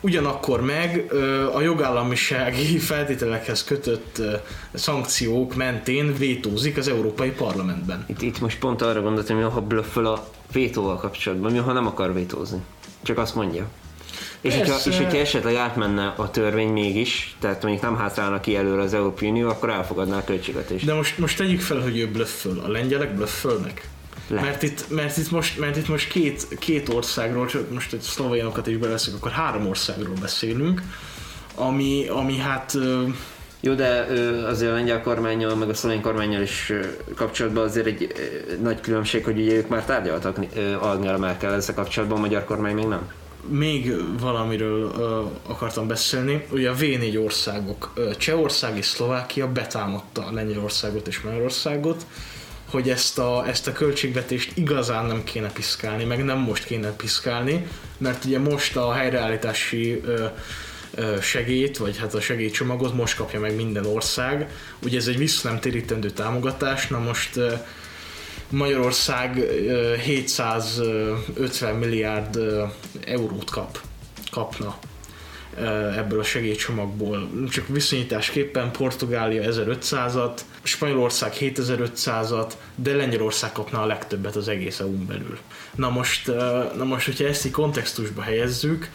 Ugyanakkor 0.00 0.60
meg 0.60 1.12
a 1.54 1.60
jogállamisági 1.60 2.78
feltételekhez 2.90 3.64
kötött 3.64 4.20
szankciók 4.72 5.54
mentén 5.54 6.14
vétózik 6.14 6.76
az 6.76 6.88
Európai 6.88 7.30
Parlamentben. 7.30 8.04
Itt, 8.08 8.22
itt 8.22 8.40
most 8.40 8.58
pont 8.58 8.82
arra 8.82 9.02
gondoltam, 9.02 9.42
hogy 9.42 9.52
ha 9.52 9.60
blöfföl 9.60 10.06
a 10.06 10.28
vétóval 10.52 10.96
kapcsolatban, 10.96 11.52
mi 11.52 11.58
ha 11.58 11.72
nem 11.72 11.86
akar 11.86 12.14
vétózni. 12.14 12.62
Csak 13.02 13.18
azt 13.18 13.34
mondja. 13.34 13.68
És 14.44 14.56
hogyha, 14.56 14.76
és 14.90 14.96
hogyha 14.96 15.18
esetleg 15.18 15.54
átmenne 15.54 16.06
a 16.16 16.30
törvény 16.30 16.68
mégis, 16.68 17.36
tehát 17.40 17.62
mondjuk 17.62 17.82
nem 17.82 17.96
hátrálna 17.96 18.40
ki 18.40 18.56
előre 18.56 18.82
az 18.82 18.94
Európai 18.94 19.28
Unió, 19.28 19.48
akkor 19.48 19.70
elfogadná 19.70 20.16
a 20.16 20.24
költségvetést. 20.24 20.84
De 20.84 20.94
most, 20.94 21.18
most 21.18 21.36
tegyük 21.36 21.60
fel, 21.60 21.80
hogy 21.80 21.98
ő 21.98 22.10
blöfföl. 22.10 22.62
A 22.64 22.68
lengyelek 22.68 23.14
blöffölnek? 23.14 23.88
Mert 24.28 24.62
itt, 24.62 24.90
mert 24.90 25.16
itt 25.16 25.30
most, 25.30 25.58
mert 25.58 25.76
itt 25.76 25.88
most 25.88 26.08
két, 26.08 26.46
két 26.58 26.88
országról, 26.88 27.46
csak 27.46 27.70
most 27.70 27.92
egy 27.92 28.00
szlovénokat 28.00 28.66
is 28.66 28.76
beleszünk, 28.76 29.16
akkor 29.16 29.30
három 29.30 29.66
országról 29.66 30.16
beszélünk, 30.20 30.82
ami, 31.54 32.06
ami 32.08 32.36
hát 32.36 32.78
jó, 33.60 33.74
de 33.74 34.06
azért 34.46 34.70
a 34.70 34.74
lengyel 34.74 35.02
kormányjal, 35.02 35.54
meg 35.54 35.68
a 35.68 35.74
szlovén 35.74 36.00
kormányjal 36.00 36.42
is 36.42 36.72
kapcsolatban 37.16 37.64
azért 37.64 37.86
egy 37.86 38.12
nagy 38.62 38.80
különbség, 38.80 39.24
hogy 39.24 39.40
ugye 39.40 39.52
ők 39.52 39.68
már 39.68 39.84
tárgyaltak 39.84 40.38
Angela 40.80 41.18
Merkel 41.18 41.54
ezzel 41.54 41.74
kapcsolatban, 41.74 42.18
a 42.18 42.20
magyar 42.20 42.44
kormány 42.44 42.74
még 42.74 42.86
nem 42.86 43.08
még 43.48 43.94
valamiről 44.20 44.84
uh, 44.84 45.52
akartam 45.52 45.86
beszélni. 45.86 46.46
Ugye 46.50 46.70
a 46.70 46.74
V4 46.74 47.24
országok, 47.24 47.92
Csehország 48.18 48.76
és 48.76 48.86
Szlovákia 48.86 49.52
betámadta 49.52 50.30
Lengyelországot 50.32 51.06
és 51.06 51.20
Magyarországot, 51.20 52.06
hogy 52.70 52.90
ezt 52.90 53.18
a, 53.18 53.48
ezt 53.48 53.66
a 53.66 53.72
költségvetést 53.72 54.56
igazán 54.56 55.06
nem 55.06 55.24
kéne 55.24 55.52
piszkálni, 55.52 56.04
meg 56.04 56.24
nem 56.24 56.38
most 56.38 56.64
kéne 56.64 56.90
piszkálni, 56.90 57.66
mert 57.98 58.24
ugye 58.24 58.38
most 58.38 58.76
a 58.76 58.92
helyreállítási 58.92 60.02
uh, 60.06 60.30
segít, 61.20 61.76
vagy 61.76 61.98
hát 61.98 62.14
a 62.14 62.20
segélycsomagot 62.20 62.94
most 62.94 63.16
kapja 63.16 63.40
meg 63.40 63.54
minden 63.54 63.86
ország. 63.86 64.48
Ugye 64.82 64.98
ez 64.98 65.06
egy 65.06 65.18
vissza 65.18 65.48
nem 65.48 65.60
térítendő 65.60 66.10
támogatás, 66.10 66.88
na 66.88 66.98
most 66.98 67.40
Magyarország 68.50 69.34
750 70.04 71.74
milliárd 71.74 72.38
eurót 73.06 73.50
kap, 73.50 73.80
kapna 74.30 74.78
ebből 75.96 76.18
a 76.20 76.24
segélycsomagból. 76.24 77.30
Csak 77.50 77.68
viszonyításképpen 77.68 78.70
Portugália 78.72 79.42
1500-at, 79.52 80.40
Spanyolország 80.66 81.32
7500-at, 81.40 82.52
de 82.74 82.94
Lengyelország 82.94 83.52
kapna 83.52 83.82
a 83.82 83.86
legtöbbet 83.86 84.36
az 84.36 84.48
egész 84.48 84.80
EU-n 84.80 85.06
belül. 85.06 85.38
Na 85.74 85.90
most, 85.90 86.26
na 86.76 86.84
most, 86.84 87.06
hogyha 87.06 87.26
ezt 87.26 87.46
így 87.46 87.52
kontextusba 87.52 88.22
helyezzük, 88.22 88.90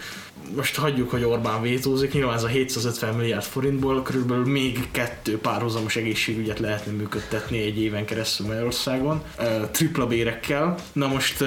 most 0.56 0.76
hagyjuk, 0.76 1.10
hogy 1.10 1.24
Orbán 1.24 1.62
vétózik, 1.62 2.14
nyilván 2.14 2.36
ez 2.36 2.44
a 2.44 2.48
750 2.48 3.14
milliárd 3.14 3.44
forintból 3.44 4.02
körülbelül 4.02 4.46
még 4.46 4.92
kettő 4.92 5.38
párhuzamos 5.38 5.96
egészségügyet 5.96 6.60
lehetne 6.60 6.92
működtetni 6.92 7.62
egy 7.62 7.82
éven 7.82 8.06
keresztül 8.06 8.46
Magyarországon, 8.46 9.24
tripla 9.72 10.08
bérekkel. 10.08 10.76
Na 10.94 11.08
most 11.08 11.44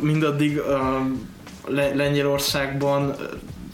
mindaddig 0.00 0.60
Lengyelországban 1.94 3.16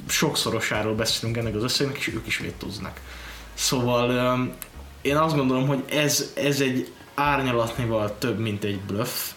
sokszorosáról 0.08 0.94
beszélünk 0.94 1.36
ennek 1.36 1.54
az 1.54 1.62
összegnek, 1.62 1.96
és 1.96 2.08
ők 2.08 2.26
is 2.26 2.38
vétóznak. 2.38 3.00
Szóval 3.54 4.38
én 5.08 5.16
azt 5.16 5.34
gondolom, 5.34 5.66
hogy 5.66 5.84
ez, 5.90 6.32
ez 6.34 6.60
egy 6.60 6.92
árnyalatnival 7.14 8.18
több, 8.18 8.38
mint 8.38 8.64
egy 8.64 8.80
bluff, 8.80 9.30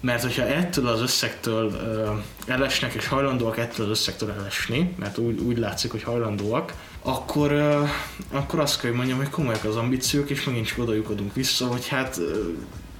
mert 0.00 0.22
hogyha 0.22 0.42
ettől 0.42 0.86
az 0.86 1.00
összegtől 1.00 1.66
uh, 1.66 2.54
elesnek, 2.54 2.94
és 2.94 3.08
hajlandóak 3.08 3.58
ettől 3.58 3.86
az 3.86 3.98
összegtől 3.98 4.30
elesni, 4.30 4.94
mert 4.98 5.18
úgy, 5.18 5.40
úgy 5.40 5.58
látszik, 5.58 5.90
hogy 5.90 6.02
hajlandóak, 6.02 6.74
akkor, 7.02 7.52
uh, 7.52 7.88
akkor 8.30 8.60
azt 8.60 8.80
kell, 8.80 8.88
hogy 8.88 8.98
mondjam, 8.98 9.18
hogy 9.18 9.30
komolyak 9.30 9.64
az 9.64 9.76
ambíciók, 9.76 10.30
és 10.30 10.44
megint 10.44 10.66
csak 10.66 10.78
odajukodunk 10.78 11.34
vissza, 11.34 11.66
hogy 11.66 11.88
hát 11.88 12.16
uh, 12.16 12.24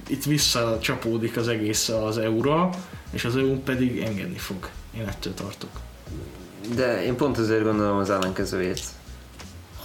itt 0.07 0.23
visszacsapódik 0.23 1.37
az 1.37 1.47
egész 1.47 1.89
az 1.89 2.17
EU-ra, 2.17 2.69
és 3.11 3.25
az 3.25 3.35
EU 3.35 3.57
pedig 3.59 3.99
engedni 3.99 4.37
fog. 4.37 4.69
Én 4.97 5.07
ettől 5.07 5.33
tartok. 5.33 5.69
De 6.75 7.03
én 7.03 7.15
pont 7.15 7.37
azért 7.37 7.63
gondolom 7.63 7.97
az 7.97 8.09
ellenkezőjét, 8.09 8.81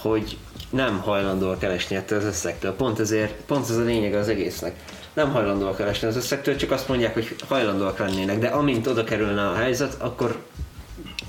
hogy 0.03 0.37
nem 0.71 1.01
hajlandóak 1.01 1.63
elesni 1.63 1.97
ettől 1.97 2.19
az 2.19 2.25
összegtől. 2.25 2.75
Pont 2.75 2.99
ezért, 3.01 3.33
pont 3.33 3.69
ez 3.71 3.77
a 3.77 3.83
lényeg 3.83 4.15
az 4.15 4.29
egésznek 4.29 4.77
nem 5.13 5.33
hajlandóak 5.33 5.77
keresni 5.77 6.09
az 6.09 6.17
összegtől, 6.17 6.57
csak 6.57 6.71
azt 6.71 6.89
mondják, 6.89 7.15
hogy 7.15 7.37
hajlandóak 7.49 7.99
lennének, 7.99 8.39
de 8.39 8.47
amint 8.47 8.87
oda 8.87 9.05
kerülne 9.05 9.49
a 9.49 9.55
helyzet, 9.55 9.97
akkor 9.99 10.37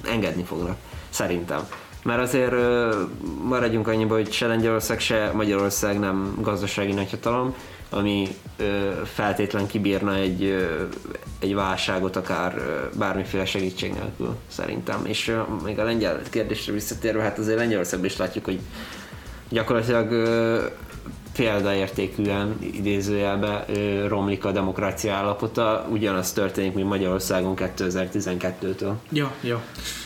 engedni 0.04 0.44
fognak, 0.44 0.78
szerintem. 1.10 1.68
Mert 2.04 2.22
azért 2.22 2.54
maradjunk 3.44 3.88
annyiba, 3.88 4.16
hogy 4.16 4.32
se 4.32 4.48
Lengyelország, 4.48 5.00
se 5.00 5.32
Magyarország 5.34 6.00
nem 6.00 6.38
gazdasági 6.42 6.92
nagyhatalom, 6.92 7.56
ami 7.94 8.28
ö, 8.58 8.92
feltétlen 9.04 9.68
kibírna 9.68 10.16
egy, 10.16 10.44
ö, 10.44 10.84
egy 11.40 11.56
válságot 11.56 12.16
akár 12.16 12.58
ö, 12.58 12.98
bármiféle 12.98 13.46
segítség 13.46 13.94
nélkül 13.94 14.36
szerintem. 14.48 15.06
És 15.06 15.28
ö, 15.28 15.42
még 15.64 15.80
a 15.80 15.84
lengyel 15.84 16.22
kérdésre 16.30 16.74
visszatérve, 16.74 17.22
hát 17.22 17.38
azért 17.38 17.58
Lengyelországban 17.58 18.10
is 18.10 18.18
látjuk, 18.18 18.46
hogy 18.46 18.60
gyakorlatilag 19.50 20.12
ö, 20.12 20.62
példaértékűen 21.36 22.58
idézőjelbe 22.62 23.66
ö, 23.68 24.08
romlik 24.08 24.46
a 24.46 24.52
demokrácia 24.52 25.14
állapota, 25.14 25.88
ugyanaz 25.90 26.34
történik, 26.34 26.74
mint 26.74 26.88
Magyarországon 26.88 27.54
2012-től. 27.58 28.94
Ja, 29.12 29.32
ja. 29.42 29.64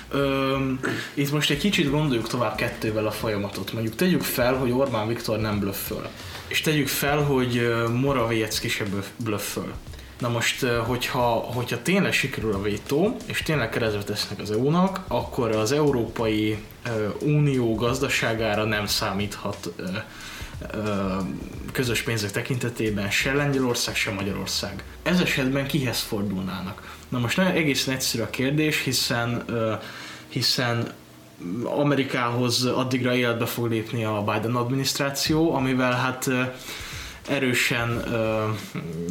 Öm, 0.09 0.79
itt 1.13 1.31
most 1.31 1.49
egy 1.49 1.57
kicsit 1.57 1.89
gondoljuk 1.89 2.27
tovább 2.27 2.55
kettővel 2.55 3.05
a 3.07 3.11
folyamatot. 3.11 3.73
Mondjuk 3.73 3.95
tegyük 3.95 4.21
fel, 4.21 4.53
hogy 4.55 4.71
Orbán 4.71 5.07
Viktor 5.07 5.39
nem 5.39 5.59
blöfföl. 5.59 6.09
És 6.47 6.61
tegyük 6.61 6.87
fel, 6.87 7.17
hogy 7.17 7.73
Morawiecki 7.93 8.69
se 8.69 8.85
blöfföl. 9.17 9.73
Na 10.19 10.29
most, 10.29 10.65
hogyha, 10.65 11.27
hogyha 11.29 11.81
tényleg 11.81 12.13
sikerül 12.13 12.53
a 12.53 12.61
vétó, 12.61 13.17
és 13.25 13.41
tényleg 13.41 13.69
keresztbe 13.69 14.03
tesznek 14.03 14.39
az 14.39 14.51
EU-nak, 14.51 14.99
akkor 15.07 15.51
az 15.51 15.71
Európai 15.71 16.57
Unió 17.19 17.75
gazdaságára 17.75 18.63
nem 18.63 18.85
számíthat 18.85 19.73
közös 21.71 22.01
pénzek 22.01 22.31
tekintetében 22.31 23.09
se 23.11 23.33
Lengyelország, 23.33 23.95
se 23.95 24.11
Magyarország. 24.11 24.83
Ez 25.03 25.19
esetben 25.19 25.67
kihez 25.67 25.99
fordulnának? 25.99 26.95
Na 27.09 27.19
most 27.19 27.37
nagyon 27.37 27.51
egészen 27.51 27.93
egyszerű 27.93 28.23
a 28.23 28.29
kérdés, 28.29 28.83
hiszen 28.83 29.45
hiszen 30.27 30.93
Amerikához 31.63 32.65
addigra 32.65 33.15
életbe 33.15 33.45
fog 33.45 33.69
lépni 33.69 34.03
a 34.03 34.23
Biden 34.23 34.55
adminisztráció, 34.55 35.53
amivel 35.53 35.91
hát 35.91 36.29
erősen 37.27 38.03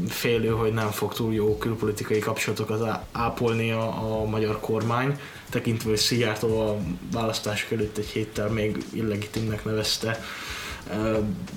félő, 0.09 0.49
hogy 0.49 0.73
nem 0.73 0.91
fog 0.91 1.15
túl 1.15 1.35
jó 1.35 1.59
külpolitikai 1.59 2.19
kapcsolatokat 2.19 2.99
ápolni 3.13 3.71
a, 3.71 4.21
a 4.21 4.25
magyar 4.25 4.61
kormány, 4.61 5.21
tekintve, 5.51 5.89
hogy 5.89 5.99
Szijjártó 5.99 6.61
a 6.61 6.77
választások 7.13 7.73
előtt 7.73 7.97
egy 7.97 8.07
héttel 8.07 8.49
még 8.49 8.85
illegitimnek 8.93 9.65
nevezte 9.65 10.25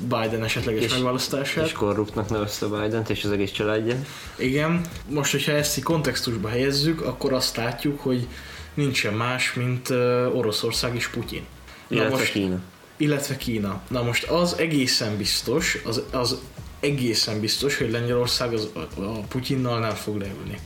Biden 0.01 0.43
esetleges 0.43 0.83
és, 0.83 0.93
megválasztását. 0.93 1.65
És 1.65 1.71
korruptnak 1.71 2.29
nevezte 2.29 2.65
biden 2.65 3.05
és 3.07 3.23
az 3.23 3.31
egész 3.31 3.51
családja. 3.51 3.95
Igen, 4.35 4.81
most, 5.09 5.31
hogyha 5.31 5.51
ezt 5.51 5.77
így 5.77 5.83
kontextusba 5.83 6.47
helyezzük, 6.47 7.01
akkor 7.01 7.33
azt 7.33 7.55
látjuk, 7.55 7.99
hogy 7.99 8.27
nincsen 8.73 9.13
más, 9.13 9.53
mint 9.53 9.89
Oroszország 10.33 10.95
és 10.95 11.07
Putyin. 11.07 11.45
Illetve 11.87 12.17
most, 12.17 12.31
Kína. 12.31 12.59
Illetve 12.97 13.37
Kína. 13.37 13.81
Na 13.87 14.03
most 14.03 14.23
az 14.23 14.55
egészen 14.57 15.17
biztos, 15.17 15.77
az, 15.85 16.01
az 16.11 16.37
egészen 16.79 17.39
biztos, 17.39 17.77
hogy 17.77 17.91
Lengyelország 17.91 18.53
az, 18.53 18.69
a 18.95 19.19
Putyinnal 19.27 19.79
nem 19.79 19.93
fog 19.95 20.17
leülni. 20.17 20.59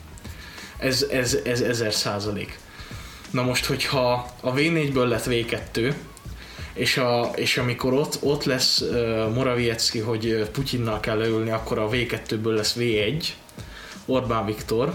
Ez, 0.78 1.06
ez, 1.12 1.38
ez 1.43 1.62
ezer 1.62 1.93
százalék. 1.93 2.60
Na 3.32 3.41
most, 3.41 3.65
hogyha 3.65 4.34
a 4.41 4.54
V4-ből 4.54 5.08
lett 5.08 5.26
V2, 5.28 5.93
és, 6.74 6.98
a, 6.98 7.32
és 7.36 7.58
amikor 7.58 7.94
ott, 7.94 8.18
ott 8.22 8.44
lesz 8.44 8.82
uh, 8.82 9.34
Morawiecki, 9.34 10.00
hogy 10.00 10.50
Putyinnal 10.52 11.00
kell 11.00 11.18
leülni, 11.18 11.52
akkor 11.52 11.80
a 11.80 11.90
V2-ből 11.90 12.56
lesz 12.56 12.76
V1, 12.80 13.26
Orbán 14.06 14.46
Viktor, 14.46 14.94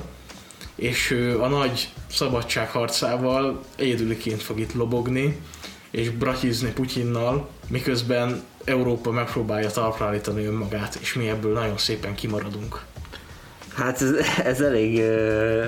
és 0.75 1.11
ő 1.11 1.41
a 1.41 1.49
nagy 1.49 1.89
szabadságharcával 2.11 3.65
egyedüliként 3.77 4.43
fog 4.43 4.61
itt 4.61 4.75
lobogni, 4.75 5.37
és 5.91 6.11
bratizni 6.11 6.71
Putyinnal, 6.71 7.49
miközben 7.69 8.43
Európa 8.65 9.11
megpróbálja 9.11 9.71
talpraállítani 9.71 10.45
önmagát, 10.45 10.99
és 11.01 11.15
mi 11.15 11.29
ebből 11.29 11.53
nagyon 11.53 11.79
szépen 11.79 12.15
kimaradunk. 12.15 12.81
Hát 13.75 14.03
ez, 14.03 14.11
ez 14.45 14.61
elég 14.61 14.99
uh, 14.99 15.67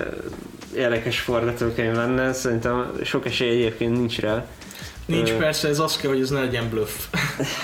érdekes 0.77 1.21
forgatókönyv 1.21 1.95
lenne, 1.95 2.33
szerintem 2.33 2.93
sok 3.05 3.27
esély 3.27 3.51
egyébként 3.51 3.97
nincs 3.97 4.19
rá. 4.19 4.47
Nincs 5.11 5.33
persze, 5.33 5.69
ez 5.69 5.79
az 5.79 5.97
kell, 5.97 6.11
hogy 6.11 6.21
ez 6.21 6.31
ne 6.31 6.41
legyen 6.41 6.69
bluff. 6.69 6.91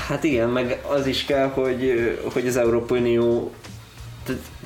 Hát 0.09 0.25
igen, 0.25 0.49
meg 0.49 0.81
az 0.89 1.07
is 1.07 1.25
kell, 1.25 1.49
hogy, 1.49 2.19
hogy 2.33 2.47
az 2.47 2.57
Európai 2.57 2.99
Unió 2.99 3.55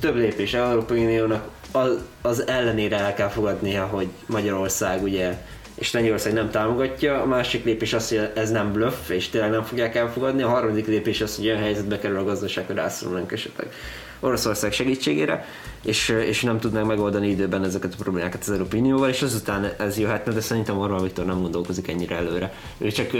több 0.00 0.14
lépés 0.14 0.54
Európai 0.54 1.04
Uniónak 1.04 1.48
az, 1.72 1.98
az 2.22 2.46
ellenére 2.46 2.98
el 2.98 3.14
kell 3.14 3.28
fogadnia, 3.28 3.86
hogy 3.86 4.08
Magyarország 4.26 5.02
ugye 5.02 5.36
és 5.80 5.92
Lengyelország 5.92 6.32
nem 6.32 6.50
támogatja, 6.50 7.22
a 7.22 7.26
másik 7.26 7.64
lépés 7.64 7.92
az, 7.92 8.08
hogy 8.08 8.30
ez 8.34 8.50
nem 8.50 8.72
bluff, 8.72 9.08
és 9.08 9.28
tényleg 9.28 9.50
nem 9.50 9.62
fogják 9.62 9.94
elfogadni, 9.94 10.42
a 10.42 10.48
harmadik 10.48 10.86
lépés 10.86 11.20
az, 11.20 11.36
hogy 11.36 11.46
olyan 11.46 11.58
helyzetbe 11.58 11.98
kerül 11.98 12.18
a 12.18 12.24
gazdaság, 12.24 12.66
hogy 12.66 12.76
rászorulnak 12.76 13.32
esetleg 13.32 13.72
Oroszország 14.20 14.72
segítségére, 14.72 15.46
és, 15.84 16.08
és 16.08 16.42
nem 16.42 16.58
tudnánk 16.58 16.86
megoldani 16.86 17.28
időben 17.28 17.64
ezeket 17.64 17.92
a 17.92 18.02
problémákat 18.02 18.40
az 18.40 18.50
Európai 18.50 18.80
Unióval, 18.80 19.08
és 19.08 19.22
azután 19.22 19.72
ez 19.78 19.98
jöhetne, 19.98 20.32
de 20.32 20.40
szerintem 20.40 20.78
Orbán 20.78 21.02
Viktor 21.02 21.24
nem 21.24 21.40
gondolkozik 21.40 21.88
ennyire 21.88 22.16
előre. 22.16 22.52
Ő 22.78 22.90
csak 22.90 23.10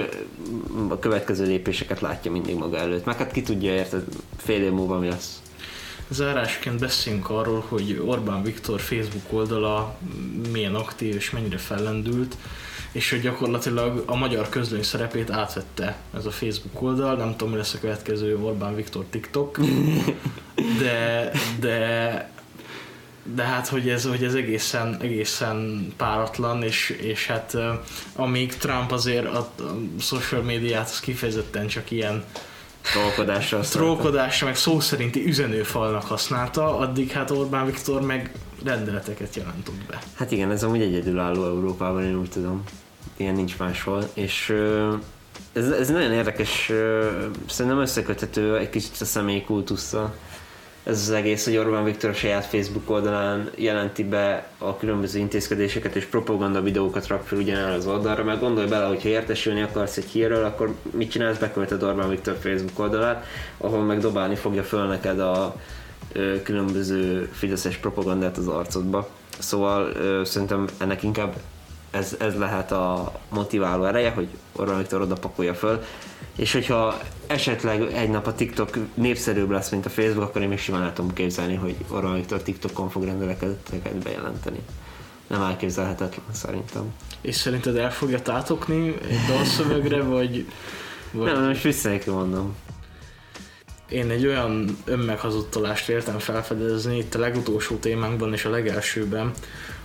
a 0.89 0.99
következő 0.99 1.45
lépéseket 1.47 2.01
látja 2.01 2.31
mindig 2.31 2.57
maga 2.57 2.77
előtt, 2.77 3.05
meg 3.05 3.17
hát 3.17 3.33
ki 3.33 3.43
tudja 3.43 3.73
érted 3.73 4.03
fél 4.37 4.63
év 4.63 4.73
múlva 4.73 4.99
mi 4.99 5.09
lesz. 5.09 5.40
Zárásként 6.11 6.79
beszéljünk 6.79 7.31
arról, 7.31 7.65
hogy 7.69 8.03
Orbán 8.07 8.43
Viktor 8.43 8.81
Facebook 8.81 9.33
oldala 9.33 9.99
milyen 10.53 10.75
aktív 10.75 11.15
és 11.15 11.31
mennyire 11.31 11.59
fellendült, 11.59 12.37
és 12.93 13.11
hogy 13.11 13.21
gyakorlatilag 13.21 14.03
a 14.07 14.17
magyar 14.17 14.49
közlöny 14.49 14.83
szerepét 14.83 15.31
átvette 15.31 15.97
ez 16.15 16.27
a 16.27 16.31
Facebook 16.31 16.83
oldal. 16.83 17.17
Nem 17.17 17.31
tudom, 17.31 17.51
mi 17.51 17.57
lesz 17.57 17.75
a 17.75 17.79
következő 17.79 18.39
Orbán 18.39 18.75
Viktor 18.75 19.05
TikTok, 19.11 19.59
de, 20.81 21.31
de 21.61 22.31
de 23.35 23.43
hát, 23.43 23.69
hogy 23.69 23.89
ez, 23.89 24.05
hogy 24.05 24.25
ez 24.25 24.35
egészen, 24.35 24.97
egészen 25.01 25.87
páratlan, 25.97 26.63
és, 26.63 26.91
és 27.01 27.27
hát 27.27 27.57
amíg 28.15 28.57
Trump 28.57 28.93
azért 28.93 29.27
a, 29.27 29.39
a 29.39 29.77
social 30.01 30.43
médiát 30.43 30.89
az 30.89 31.01
kifejezetten 31.01 31.67
csak 31.67 31.91
ilyen 31.91 32.25
trollkodásra, 32.83 33.61
trollkodásra, 33.61 34.47
meg 34.47 34.57
szó 34.57 34.81
szerinti 34.81 35.27
üzenőfalnak 35.27 36.03
használta, 36.03 36.79
addig 36.79 37.11
hát 37.11 37.31
Orbán 37.31 37.67
Viktor 37.67 38.01
meg 38.01 38.33
rendeleteket 38.65 39.37
jelentott 39.37 39.85
be. 39.89 39.99
Hát 40.15 40.31
igen, 40.31 40.51
ez 40.51 40.63
amúgy 40.63 40.83
egyedülálló 40.83 41.45
Európában, 41.45 42.05
én 42.05 42.19
úgy 42.19 42.31
tudom. 42.31 42.63
Ilyen 43.17 43.35
nincs 43.35 43.59
máshol, 43.59 44.11
és 44.15 44.55
ez, 45.53 45.71
ez 45.71 45.89
nagyon 45.89 46.13
érdekes, 46.13 46.73
szerintem 47.49 47.81
összeköthető 47.81 48.57
egy 48.59 48.71
kicsit 48.71 49.01
a 49.01 49.05
személyi 49.05 49.43
kultusszal 49.43 50.15
ez 50.85 51.01
az 51.01 51.11
egész, 51.11 51.45
hogy 51.45 51.57
Orbán 51.57 51.85
Viktor 51.85 52.11
a 52.11 52.15
saját 52.15 52.45
Facebook 52.45 52.91
oldalán 52.91 53.51
jelenti 53.55 54.05
be 54.05 54.49
a 54.59 54.77
különböző 54.77 55.19
intézkedéseket 55.19 55.97
és 55.97 56.05
propaganda 56.05 56.63
videókat 56.63 57.07
rak 57.07 57.27
fel 57.27 57.39
ugyanára 57.39 57.73
az 57.73 57.87
oldalra, 57.87 58.25
mert 58.25 58.41
gondolj 58.41 58.69
bele, 58.69 58.87
hogyha 58.87 59.09
értesülni 59.09 59.63
akarsz 59.63 59.97
egy 59.97 60.05
hírről, 60.05 60.45
akkor 60.45 60.75
mit 60.91 61.11
csinálsz? 61.11 61.39
Bekölted 61.39 61.83
Orbán 61.83 62.09
Viktor 62.09 62.37
Facebook 62.41 62.79
oldalát, 62.79 63.27
ahol 63.59 63.83
meg 63.83 63.99
dobálni 63.99 64.35
fogja 64.35 64.63
föl 64.63 64.87
neked 64.87 65.21
a 65.21 65.55
ö, 66.13 66.43
különböző 66.43 67.29
fideszes 67.33 67.77
propagandát 67.77 68.37
az 68.37 68.49
arcodba. 68.49 69.09
Szóval 69.39 69.93
ö, 69.97 70.25
szerintem 70.25 70.67
ennek 70.79 71.03
inkább 71.03 71.35
ez, 71.91 72.17
ez 72.19 72.35
lehet 72.35 72.73
a 72.73 73.13
motiváló 73.29 73.85
ereje, 73.85 74.11
hogy 74.11 74.29
Orbán 74.53 74.79
Viktor 74.79 75.01
oda 75.01 75.15
pakolja 75.15 75.55
föl, 75.55 75.83
és 76.37 76.53
hogyha 76.53 76.99
esetleg 77.27 77.83
egy 77.83 78.11
nap 78.11 78.27
a 78.27 78.35
TikTok 78.35 78.79
népszerűbb 78.95 79.51
lesz, 79.51 79.71
mint 79.71 79.87
a 79.87 79.91
Facebook, 79.91 80.29
akkor 80.29 80.43
én 80.43 80.49
még 80.49 80.59
simán 80.59 80.83
el 80.83 80.93
tudom 80.93 81.13
képzelni, 81.13 81.55
hogy 81.55 81.77
Orbán 81.89 82.15
Viktor 82.15 82.43
TikTokon 82.43 82.91
fog 82.91 83.05
rendelkezéseket 83.05 83.97
bejelenteni. 84.03 84.61
Nem 85.27 85.43
elképzelhetetlen 85.43 86.25
szerintem. 86.33 86.95
És 87.21 87.35
szerinted 87.35 87.77
el 87.77 87.93
fogja 87.93 88.23
tátokni 88.23 88.89
egy 89.09 89.19
dalszövegre, 89.29 90.03
vagy... 90.03 90.47
vagy... 91.11 91.33
Nem, 91.33 91.45
most 91.45 91.63
visszaik 91.63 92.07
mondom. 92.07 92.57
Én 93.89 94.11
egy 94.11 94.27
olyan 94.27 94.77
önmeghazudtalást 94.85 95.89
értem 95.89 96.19
felfedezni 96.19 96.99
itt 96.99 97.15
a 97.15 97.19
legutolsó 97.19 97.77
témánkban 97.77 98.33
és 98.33 98.45
a 98.45 98.51
legelsőben, 98.51 99.33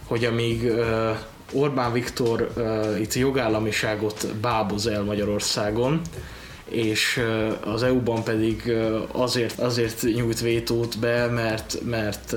hogy 0.04 0.26
amíg 0.26 0.64
uh, 0.64 1.18
Orbán 1.52 1.92
Viktor 1.92 2.52
uh, 2.56 3.00
itt 3.02 3.14
jogállamiságot 3.14 4.28
báboz 4.42 4.88
el 4.88 5.04
Magyarországon, 5.04 6.02
és 6.70 7.22
az 7.64 7.84
EU-ban 7.84 8.24
pedig 8.24 8.74
azért, 9.12 9.60
azért 9.60 10.02
nyújt 10.02 10.40
vétót 10.40 11.00
be, 11.00 11.28
mert, 11.28 11.78
mert 11.86 12.36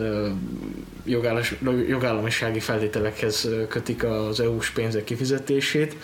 jogállamisági 1.88 2.60
feltételekhez 2.60 3.48
kötik 3.68 4.04
az 4.04 4.40
EU-s 4.40 4.70
pénzek 4.70 5.04
kifizetését. 5.04 5.96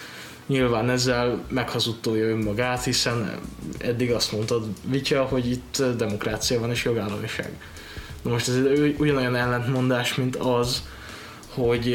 Nyilván 0.46 0.90
ezzel 0.90 1.44
meghazudtolja 1.48 2.24
önmagát, 2.24 2.84
hiszen 2.84 3.38
eddig 3.78 4.12
azt 4.12 4.32
mondtad, 4.32 4.66
Vitya, 4.90 5.22
hogy 5.22 5.50
itt 5.50 5.82
demokrácia 5.96 6.60
van 6.60 6.70
és 6.70 6.84
jogállamiság. 6.84 7.50
Na 8.22 8.30
most 8.30 8.48
ez 8.48 8.56
ugyanolyan 8.98 9.36
ellentmondás, 9.36 10.14
mint 10.14 10.36
az, 10.36 10.82
hogy 11.54 11.92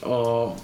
a 0.00 0.54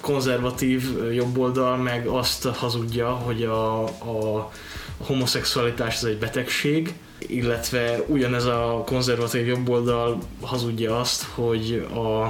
konzervatív 0.00 0.82
jobboldal 1.12 1.76
meg 1.76 2.06
azt 2.06 2.44
hazudja, 2.44 3.10
hogy 3.10 3.42
a, 3.44 3.82
a, 3.84 4.50
homoszexualitás 4.96 5.96
az 5.96 6.04
egy 6.04 6.18
betegség, 6.18 6.94
illetve 7.18 8.02
ugyanez 8.06 8.44
a 8.44 8.82
konzervatív 8.86 9.46
jobboldal 9.46 10.18
hazudja 10.40 11.00
azt, 11.00 11.22
hogy 11.34 11.86
a, 11.94 12.24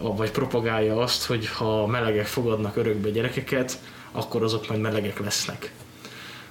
a, 0.00 0.16
vagy 0.16 0.30
propagálja 0.30 0.96
azt, 0.96 1.24
hogy 1.24 1.48
ha 1.48 1.86
melegek 1.86 2.26
fogadnak 2.26 2.76
örökbe 2.76 3.10
gyerekeket, 3.10 3.78
akkor 4.12 4.42
azok 4.42 4.68
majd 4.68 4.80
melegek 4.80 5.18
lesznek. 5.18 5.72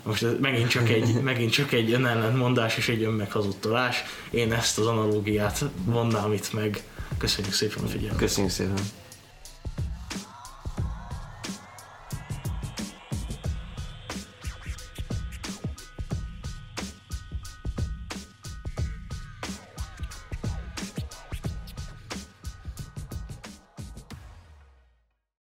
Most 0.03 0.23
ez 0.23 0.31
megint 0.41 0.69
csak 0.69 0.89
egy, 0.89 1.21
megint 1.21 1.51
csak 1.51 1.71
egy 1.71 1.93
önellentmondás 1.93 2.77
és 2.77 2.89
egy 2.89 3.03
önmeghazudtolás. 3.03 4.03
Én 4.29 4.53
ezt 4.53 4.79
az 4.79 4.85
analógiát 4.85 5.63
vonnám 5.85 6.33
itt 6.33 6.53
meg. 6.53 6.83
Köszönjük 7.17 7.53
szépen 7.53 7.83
a 7.83 7.87
figyelmet. 7.87 8.19
Köszönjük 8.19 8.53
szépen. 8.53 8.73